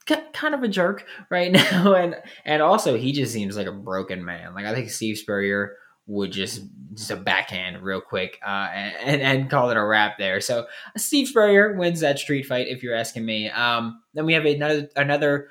kind 0.07 0.55
of 0.55 0.63
a 0.63 0.69
jerk 0.69 1.05
right 1.31 1.53
now, 1.53 1.95
and 1.95 2.17
and 2.45 2.63
also 2.63 2.97
he 2.97 3.13
just 3.13 3.33
seems 3.33 3.57
like 3.57 3.67
a 3.67 3.73
broken 3.73 4.25
man. 4.25 4.55
Like 4.55 4.67
I 4.67 4.75
think 4.75 4.91
Steve 4.91 5.19
Spurrier 5.19 5.77
would 6.07 6.31
just 6.31 6.63
just 6.95 7.11
a 7.11 7.17
backhand 7.17 7.83
real 7.83 8.01
quick 8.01 8.39
uh, 8.47 8.69
and 8.71 9.21
and 9.21 9.51
call 9.51 9.71
it 9.71 9.77
a 9.77 9.85
wrap 9.85 10.19
there. 10.19 10.41
So 10.41 10.67
Steve 10.97 11.29
Spurrier 11.29 11.77
wins 11.77 12.01
that 12.01 12.19
street 12.19 12.47
fight, 12.47 12.69
if 12.69 12.83
you're 12.83 12.95
asking 12.95 13.25
me. 13.25 13.51
Um, 13.51 14.01
then 14.15 14.27
we 14.27 14.35
have 14.35 14.45
another 14.45 14.89
another 14.97 15.49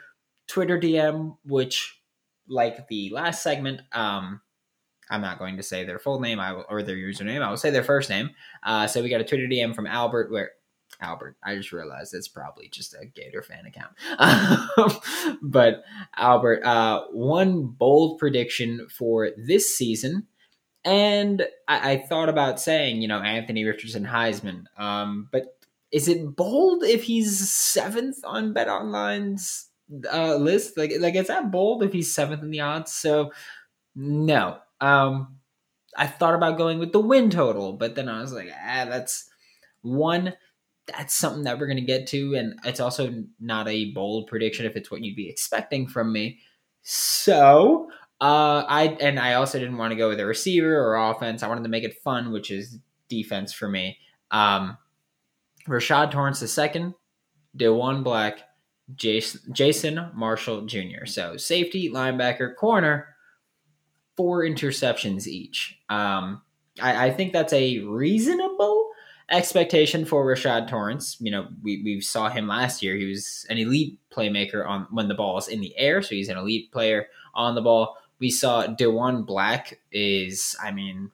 Twitter 0.48 0.80
DM, 0.80 1.38
which 1.44 2.00
like 2.48 2.88
the 2.88 3.10
last 3.10 3.44
segment, 3.44 3.82
um, 3.92 4.42
I'm 5.10 5.22
not 5.22 5.40
going 5.40 5.58
to 5.58 5.64
say 5.64 5.84
their 5.84 6.00
full 6.00 6.20
name 6.20 6.40
I 6.40 6.54
will, 6.54 6.66
or 6.70 6.84
their 6.84 6.96
username. 6.96 7.42
I 7.42 7.50
will 7.50 7.58
say 7.58 7.72
their 7.72 7.84
first 7.84 8.10
name. 8.10 8.32
Uh, 8.64 8.88
so 8.88 9.02
we 9.02 9.10
got 9.10 9.22
a 9.22 9.26
Twitter 9.26 9.48
DM 9.48 9.76
from 9.76 9.88
Albert 9.88 10.32
where 10.32 10.52
Albert. 11.02 11.38
I 11.44 11.56
just 11.56 11.72
realized 11.72 12.14
it's 12.14 12.28
probably 12.28 12.70
just 12.70 12.94
a 12.94 13.06
Gator 13.06 13.42
fan 13.42 13.66
account. 13.66 15.02
but 15.42 15.84
Albert, 16.16 16.64
uh, 16.64 17.06
one 17.12 17.68
bold 17.68 18.20
prediction 18.20 18.88
for 18.90 19.32
this 19.38 19.76
season. 19.76 20.28
And 20.84 21.48
I, 21.68 21.94
I, 21.94 21.98
thought 21.98 22.30
about 22.30 22.60
saying, 22.60 23.02
you 23.02 23.08
know, 23.08 23.20
Anthony 23.20 23.64
Richardson 23.64 24.06
Heisman. 24.06 24.66
Um, 24.78 25.30
but 25.32 25.58
is 25.92 26.08
it 26.08 26.36
bold 26.36 26.84
if 26.84 27.04
he's 27.04 27.50
seventh 27.50 28.18
on 28.24 28.54
Bet 28.54 28.68
Online's 28.68 29.70
uh, 30.12 30.36
list? 30.36 30.78
Like, 30.78 30.92
like 31.00 31.16
is 31.16 31.28
that 31.28 31.52
bold 31.52 31.84
if 31.84 31.92
he's 31.92 32.14
seventh 32.14 32.44
in 32.44 32.52
the 32.52 32.60
odds? 32.60 32.92
So 32.92 33.32
no. 33.96 34.58
Um, 34.80 35.38
I 35.98 36.08
thought 36.08 36.36
about 36.36 36.58
going 36.58 36.80
with 36.80 36.92
the 36.92 37.00
win 37.00 37.30
total, 37.30 37.74
but 37.74 37.96
then 37.96 38.10
I 38.10 38.22
was 38.22 38.34
like, 38.34 38.50
ah, 38.54 38.86
that's 38.86 39.30
one 39.82 40.34
that's 40.88 41.14
something 41.16 41.44
that 41.44 41.60
we're 41.60 41.68
going 41.68 41.78
to 41.78 41.84
get 41.84 42.08
to. 42.08 42.36
And 42.36 42.60
it's 42.64 42.80
also 42.80 43.24
not 43.40 43.68
a 43.68 43.92
bold 43.92 44.28
prediction 44.28 44.66
if 44.66 44.76
it's 44.76 44.92
what 44.92 45.02
you'd 45.02 45.16
be 45.16 45.30
expecting 45.30 45.88
from 45.88 46.12
me. 46.12 46.40
So, 46.84 47.90
uh, 48.22 48.64
I, 48.68 48.98
and 49.02 49.20
I 49.20 49.34
also 49.34 49.60
didn't 49.60 49.78
want 49.78 49.92
to 49.92 49.98
go 49.98 50.10
with 50.10 50.20
a 50.20 50.26
receiver 50.26 50.78
or 50.78 50.96
offense. 50.96 51.44
I 51.44 51.48
wanted 51.48 51.64
to 51.64 51.70
make 51.70 51.84
it 51.84 52.02
fun, 52.04 52.32
which 52.32 52.52
is 52.52 52.78
defense 53.10 53.52
for 53.54 53.68
me. 53.68 53.98
Um, 54.32 54.78
Rashad 55.68 56.12
Torrence 56.12 56.42
II, 56.42 56.94
Diwun 57.58 58.04
Black, 58.04 58.42
Jason, 58.96 59.42
Jason 59.52 60.12
Marshall 60.14 60.66
Jr. 60.66 61.06
So 61.06 61.38
safety, 61.38 61.90
linebacker, 61.90 62.56
corner, 62.56 63.16
four 64.16 64.44
interceptions 64.44 65.28
each. 65.28 65.78
Um, 65.90 66.42
I, 66.80 67.08
I 67.08 67.12
think 67.12 67.34
that's 67.34 67.54
a 67.54 67.80
reasonable 67.80 68.85
expectation 69.30 70.06
for 70.06 70.26
Rashad 70.26 70.68
Torrence. 70.68 71.18
You 71.20 71.32
know, 71.32 71.48
we, 71.64 71.82
we 71.84 72.02
saw 72.02 72.30
him 72.30 72.48
last 72.48 72.82
year. 72.84 72.96
He 72.96 73.06
was 73.06 73.46
an 73.50 73.58
elite 73.58 73.98
playmaker 74.12 74.68
on 74.68 74.88
when 74.92 75.08
the 75.08 75.16
ball 75.16 75.38
is 75.38 75.48
in 75.48 75.62
the 75.62 75.76
air, 75.78 76.02
so 76.02 76.16
he's 76.16 76.30
an 76.30 76.38
elite 76.38 76.72
player 76.72 77.08
on 77.34 77.56
the 77.56 77.62
ball. 77.62 77.98
We 78.20 78.30
saw 78.30 78.68
Diwun 78.68 79.26
Black 79.26 79.80
is, 79.92 80.56
I 80.64 80.72
mean, 80.72 81.12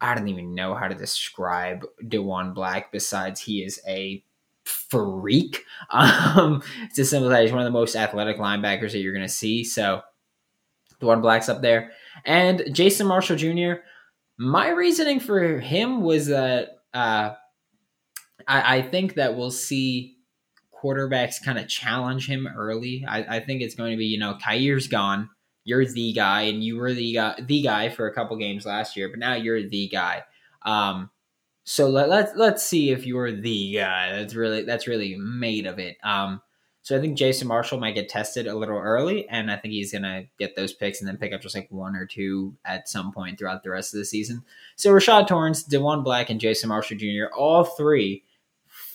I 0.00 0.14
don't 0.14 0.28
even 0.28 0.54
know 0.54 0.74
how 0.74 0.88
to 0.88 0.94
describe 0.94 1.84
Diwun 2.04 2.54
Black 2.54 2.92
besides 2.92 3.40
he 3.40 3.62
is 3.62 3.80
a 3.86 4.22
freak. 4.64 5.64
Um, 5.90 6.62
to 6.96 7.04
simplify, 7.04 7.42
he's 7.42 7.52
one 7.52 7.60
of 7.60 7.64
the 7.64 7.70
most 7.70 7.94
athletic 7.94 8.38
linebackers 8.38 8.90
that 8.90 8.98
you're 8.98 9.12
going 9.12 9.26
to 9.26 9.32
see. 9.32 9.62
So 9.62 10.02
Diwun 11.00 11.22
Black's 11.22 11.48
up 11.48 11.62
there. 11.62 11.92
And 12.24 12.64
Jason 12.72 13.06
Marshall 13.06 13.36
Jr., 13.36 13.74
my 14.38 14.68
reasoning 14.68 15.20
for 15.20 15.60
him 15.60 16.02
was 16.02 16.26
that 16.26 16.80
uh, 16.92 17.34
I, 18.46 18.78
I 18.78 18.82
think 18.82 19.14
that 19.14 19.36
we'll 19.36 19.50
see 19.50 20.16
quarterbacks 20.72 21.42
kind 21.42 21.58
of 21.58 21.68
challenge 21.68 22.28
him 22.28 22.48
early. 22.56 23.04
I, 23.08 23.36
I 23.36 23.40
think 23.40 23.62
it's 23.62 23.74
going 23.74 23.92
to 23.92 23.96
be, 23.96 24.06
you 24.06 24.18
know, 24.18 24.36
Kaiir's 24.42 24.88
gone. 24.88 25.30
You're 25.64 25.84
the 25.84 26.12
guy, 26.12 26.42
and 26.42 26.62
you 26.62 26.76
were 26.76 26.92
the 26.92 27.14
guy, 27.14 27.40
the 27.40 27.60
guy 27.60 27.88
for 27.88 28.06
a 28.06 28.14
couple 28.14 28.36
games 28.36 28.64
last 28.64 28.96
year, 28.96 29.08
but 29.08 29.18
now 29.18 29.34
you're 29.34 29.68
the 29.68 29.88
guy. 29.88 30.22
Um, 30.64 31.10
so 31.64 31.88
let, 31.88 32.08
let's 32.08 32.32
let's 32.36 32.64
see 32.64 32.90
if 32.90 33.04
you're 33.04 33.32
the 33.32 33.74
guy. 33.74 34.12
That's 34.12 34.36
really 34.36 34.62
that's 34.62 34.86
really 34.86 35.16
made 35.16 35.66
of 35.66 35.80
it. 35.80 35.96
Um, 36.04 36.40
so 36.82 36.96
I 36.96 37.00
think 37.00 37.18
Jason 37.18 37.48
Marshall 37.48 37.80
might 37.80 37.96
get 37.96 38.08
tested 38.08 38.46
a 38.46 38.54
little 38.54 38.78
early, 38.78 39.28
and 39.28 39.50
I 39.50 39.56
think 39.56 39.72
he's 39.72 39.92
gonna 39.92 40.26
get 40.38 40.54
those 40.54 40.72
picks 40.72 41.00
and 41.00 41.08
then 41.08 41.16
pick 41.16 41.32
up 41.32 41.40
just 41.40 41.56
like 41.56 41.66
one 41.68 41.96
or 41.96 42.06
two 42.06 42.54
at 42.64 42.88
some 42.88 43.10
point 43.10 43.36
throughout 43.36 43.64
the 43.64 43.70
rest 43.70 43.92
of 43.92 43.98
the 43.98 44.04
season. 44.04 44.44
So 44.76 44.92
Rashad 44.92 45.26
Torrence, 45.26 45.64
Diwun 45.64 46.04
Black, 46.04 46.30
and 46.30 46.40
Jason 46.40 46.68
Marshall 46.68 46.98
Jr. 46.98 47.34
all 47.36 47.64
three 47.64 48.22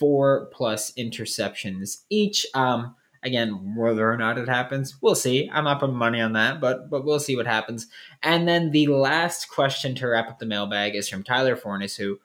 four 0.02 0.50
plus 0.52 0.92
interceptions 0.94 2.04
each. 2.10 2.48
Um, 2.56 2.96
Again, 3.24 3.76
whether 3.76 4.12
or 4.12 4.18
not 4.18 4.40
it 4.40 4.50
happens, 4.50 5.00
we'll 5.00 5.14
see. 5.14 5.48
I'm 5.54 5.66
not 5.66 5.80
putting 5.80 5.96
money 5.96 6.20
on 6.20 6.34
that, 6.34 6.60
but 6.60 6.90
but 6.90 7.06
we'll 7.06 7.20
see 7.20 7.36
what 7.36 7.46
happens. 7.46 7.86
And 8.24 8.48
then 8.48 8.72
the 8.72 8.88
last 8.88 9.48
question 9.48 9.94
to 9.96 10.08
wrap 10.08 10.28
up 10.28 10.40
the 10.40 10.48
mailbag 10.48 10.96
is 10.96 11.08
from 11.08 11.22
Tyler 11.22 11.56
Forness, 11.56 11.96
who, 11.96 12.20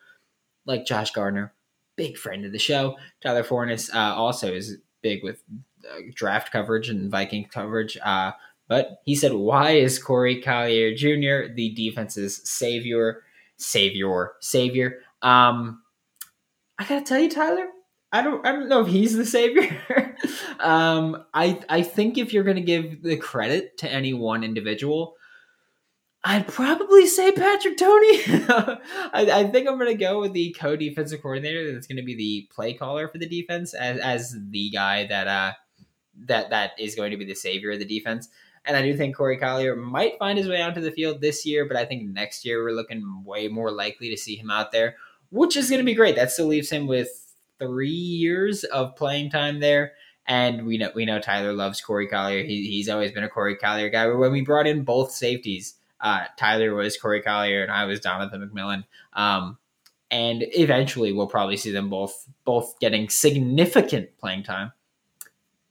like 0.65 0.87
Josh 0.87 1.11
Gardner, 1.11 1.53
big 1.97 2.17
friend 2.17 2.47
of 2.47 2.53
the 2.53 2.59
show. 2.59 2.97
Tyler 3.23 3.45
Forness 3.45 3.95
uh, 3.95 4.15
also 4.15 4.51
is 4.51 4.79
big 5.03 5.23
with 5.23 5.43
uh, 5.87 6.01
draft 6.15 6.51
coverage 6.51 6.89
and 6.89 7.11
Viking 7.11 7.45
coverage. 7.45 7.99
Uh, 8.03 8.33
but 8.67 9.03
he 9.05 9.15
said, 9.15 9.35
"Why 9.35 9.73
is 9.73 9.99
Corey 9.99 10.41
Collier 10.41 10.95
Jr. 10.95 11.53
the 11.53 11.75
defense's 11.77 12.41
savior? 12.49 13.23
Savior, 13.59 14.33
savior." 14.41 15.01
Um, 15.21 15.83
I 16.79 16.85
gotta 16.87 17.05
tell 17.05 17.19
you, 17.19 17.31
Tyler, 17.31 17.67
I 18.13 18.23
don't 18.23 18.47
I 18.47 18.53
don't 18.53 18.69
know 18.69 18.83
if 18.83 18.89
he's 18.89 19.17
the 19.17 19.27
savior. 19.27 19.83
um, 20.61 21.25
I 21.35 21.61
I 21.69 21.83
think 21.83 22.19
if 22.19 22.33
you're 22.33 22.45
to 22.57 22.63
give 22.63 23.03
the 23.03 23.17
credit 23.17 23.79
to 23.79 23.91
any 23.91 24.15
one 24.15 24.45
individual, 24.45 25.17
I'd 26.25 26.49
probably 26.49 27.07
say 27.07 27.33
Patrick 27.33 27.77
Toney. 27.77 28.19
I, 28.27 28.79
I, 29.13 29.45
think 29.45 29.69
I'm 29.69 29.79
to 29.79 29.95
go 29.95 30.21
with 30.21 30.33
the 30.33 30.57
co-defensive 30.59 31.23
coordinator 31.23 31.73
that's 31.73 31.87
to 31.99 32.03
be 32.03 32.17
the 32.17 32.49
play 32.53 32.75
caller 32.75 33.07
for 33.07 33.19
the 33.19 33.29
defense 33.29 33.75
as 33.75 34.01
as 34.01 34.37
the 34.51 34.71
guy 34.71 35.07
that 35.07 35.29
uh 35.29 35.53
that 36.27 36.51
that 36.51 36.73
is 36.79 36.95
going 36.95 37.13
to 37.13 37.17
be 37.17 37.25
the 37.25 37.35
savior 37.35 37.73
of 37.73 37.79
the 37.79 37.85
defense. 37.85 38.29
And 38.65 38.77
I 38.77 38.83
do 38.83 38.97
think 38.97 39.15
Corey 39.15 39.37
Collier 39.37 39.77
might 39.77 40.19
find 40.19 40.37
his 40.37 40.49
way 40.49 40.61
onto 40.61 40.81
the 40.81 40.91
field 40.91 41.21
this 41.21 41.47
year, 41.47 41.65
but 41.65 41.77
I 41.77 41.85
think 41.85 42.03
next 42.11 42.45
year 42.45 42.65
we're 42.65 42.73
looking 42.73 43.23
way 43.25 43.47
more 43.47 43.71
likely 43.71 44.11
to 44.11 44.17
see 44.17 44.35
him 44.35 44.51
out 44.51 44.73
there, 44.73 44.97
which 45.31 45.57
is 45.57 45.71
going 45.71 45.81
to 45.81 45.85
be 45.85 45.95
great. 45.95 46.17
That 46.17 46.31
still 46.31 46.47
leaves 46.47 46.71
him 46.71 46.87
with 46.87 47.09
three 47.59 47.89
years 47.89 48.65
of 48.65 48.97
playing 48.97 49.31
time 49.31 49.61
there. 49.61 49.93
And 50.29 50.67
we 50.67 50.79
know 50.79 50.91
we 50.95 51.05
know 51.05 51.21
Tyler 51.21 51.53
loves 51.53 51.81
Corey 51.81 52.09
Collier. 52.09 52.43
He, 52.43 52.69
he's 52.69 52.89
always 52.89 53.13
been 53.13 53.25
a 53.25 53.29
Corey 53.29 53.57
Collier 53.57 53.89
guy. 53.89 54.07
When 54.09 54.33
we 54.33 54.41
brought 54.41 54.67
in 54.67 54.83
both 54.83 55.13
safeties, 55.13 55.75
uh, 56.01 56.25
Tyler 56.37 56.75
was 56.75 56.97
Corey 56.97 57.23
Collier 57.23 57.63
and 57.63 57.71
I 57.71 57.85
was 57.85 58.01
Donovan 58.01 58.49
McMillon. 58.49 58.85
Um, 59.13 59.59
and 60.11 60.45
eventually 60.53 61.13
we'll 61.13 61.27
probably 61.27 61.57
see 61.57 61.71
them 61.71 61.91
both 61.91 62.29
both 62.45 62.79
getting 62.81 63.09
significant 63.09 64.17
playing 64.19 64.43
time. 64.43 64.73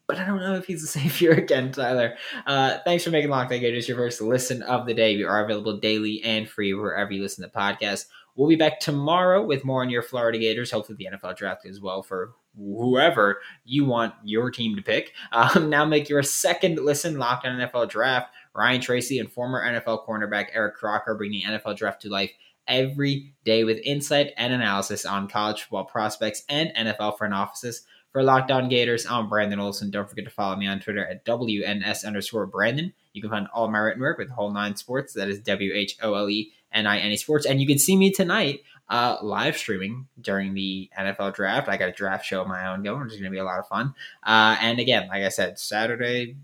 But 0.08 0.20
I 0.20 0.26
don't 0.26 0.39
know 0.39 0.56
if 0.56 0.65
he's 0.65 0.82
the 0.82 0.88
savior 1.00 1.32
again, 1.32 1.72
Tyler. 1.72 2.15
Uh, 2.46 2.78
thanks 2.86 3.04
for 3.04 3.10
making 3.10 3.30
Locked 3.30 3.52
On 3.52 3.60
Gators 3.60 3.88
your 3.88 3.98
first 3.98 4.22
listen 4.22 4.62
of 4.63 4.86
the 4.86 4.94
day. 4.94 5.15
We 5.15 5.24
are 5.24 5.44
available 5.44 5.78
daily 5.78 6.22
and 6.24 6.48
free 6.48 6.74
wherever 6.74 7.12
you 7.12 7.22
listen 7.22 7.44
to 7.44 7.50
podcasts. 7.58 8.06
We'll 8.36 8.50
be 8.50 8.56
back 8.56 8.80
tomorrow 8.80 9.43
with 9.43 9.63
more 9.63 9.82
on 9.82 9.89
your 9.89 10.02
Florida 10.02 10.38
Gators. 10.38 10.71
Hopefully, 10.71 10.98
the 10.98 11.15
NFL 11.15 11.38
draft 11.38 11.65
as 11.65 11.80
well 11.80 12.04
for 12.04 12.34
whoever 12.58 13.41
you 13.63 13.86
want 13.86 14.13
your 14.24 14.52
team 14.52 14.76
to 14.76 14.82
pick. 14.82 15.13
Um, 15.32 15.69
now, 15.69 15.86
make 15.86 16.10
your 16.10 16.24
second 16.24 16.80
listen 16.80 17.17
locked 17.17 17.45
on 17.45 17.58
NFL 17.58 17.89
draft. 17.89 18.34
Ryan 18.54 18.82
Tracy 18.82 19.19
and 19.19 19.32
former 19.32 19.63
NFL 19.63 20.06
cornerback 20.06 20.48
Eric 20.54 20.76
Crocker 20.76 21.15
bringing 21.15 21.43
NFL 21.43 21.78
draft 21.78 22.02
to 22.02 22.10
life 22.10 22.32
every 22.67 23.34
day 23.43 23.63
with 23.63 23.80
insight 23.84 24.34
and 24.38 24.54
analysis 24.54 25.06
on 25.06 25.28
college 25.28 25.63
football 25.63 25.86
prospects 25.86 26.43
and 26.50 26.71
NFL 26.76 27.17
front 27.17 27.34
offices. 27.34 27.84
For 28.12 28.24
Locked 28.24 28.50
On 28.50 28.69
Gators, 28.69 29.06
I'm 29.06 29.28
Brandon 29.28 29.60
Olson. 29.60 29.91
Don't 29.91 30.10
forget 30.10 30.24
to 30.24 30.32
follow 30.32 30.56
me 30.56 30.67
on 30.67 30.80
Twitter 30.80 31.06
at 31.06 31.26
WNS 31.26 32.06
underscore 32.06 32.45
Brandon. 32.45 32.93
You 33.12 33.21
can 33.21 33.30
find 33.30 33.48
all 33.54 33.69
my 33.69 33.80
written 33.80 34.02
work 34.02 34.17
with 34.17 34.30
Whole 34.30 34.54
Nine 34.54 34.78
Sports. 34.78 35.12
That 35.13 35.28
is 35.28 35.41
W 35.41 35.74
H 35.74 35.98
O 36.02 36.13
L 36.13 36.30
E 36.30 36.54
N 36.76 36.86
I 36.86 37.00
N 37.00 37.12
E 37.12 37.18
Sports. 37.18 37.48
And 37.48 37.60
you 37.60 37.66
can 37.66 37.80
see 37.80 37.98
me 37.98 38.12
tonight 38.12 38.62
uh, 38.90 39.18
live 39.22 39.58
streaming 39.58 40.08
during 40.22 40.54
the 40.54 40.90
NFL 40.98 41.34
draft. 41.34 41.68
I 41.68 41.78
got 41.78 41.90
a 41.90 41.94
draft 41.94 42.26
show 42.26 42.42
of 42.42 42.48
my 42.48 42.68
own 42.68 42.84
going, 42.84 43.02
which 43.02 43.14
is 43.14 43.20
going 43.20 43.32
to 43.32 43.36
be 43.36 43.40
a 43.40 43.44
lot 43.44 43.60
of 43.60 43.68
fun. 43.68 43.96
Uh, 44.24 44.58
and 44.62 44.80
again, 44.80 45.08
like 45.08 45.24
I 45.24 45.30
said, 45.30 45.58
Saturday, 45.58 46.36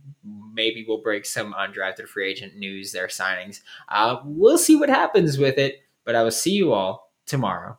maybe 0.53 0.83
we'll 0.87 1.01
break 1.01 1.25
some 1.25 1.53
undrafted 1.53 2.07
free 2.07 2.31
agent 2.31 2.55
news, 2.55 2.91
their 2.91 3.07
signings. 3.07 3.59
Uh, 3.89 4.17
we'll 4.25 4.57
see 4.57 4.75
what 4.75 4.89
happens 4.89 5.37
with 5.37 5.57
it, 5.57 5.83
but 6.03 6.15
I 6.15 6.23
will 6.23 6.31
see 6.31 6.53
you 6.53 6.73
all 6.73 7.11
tomorrow. 7.25 7.77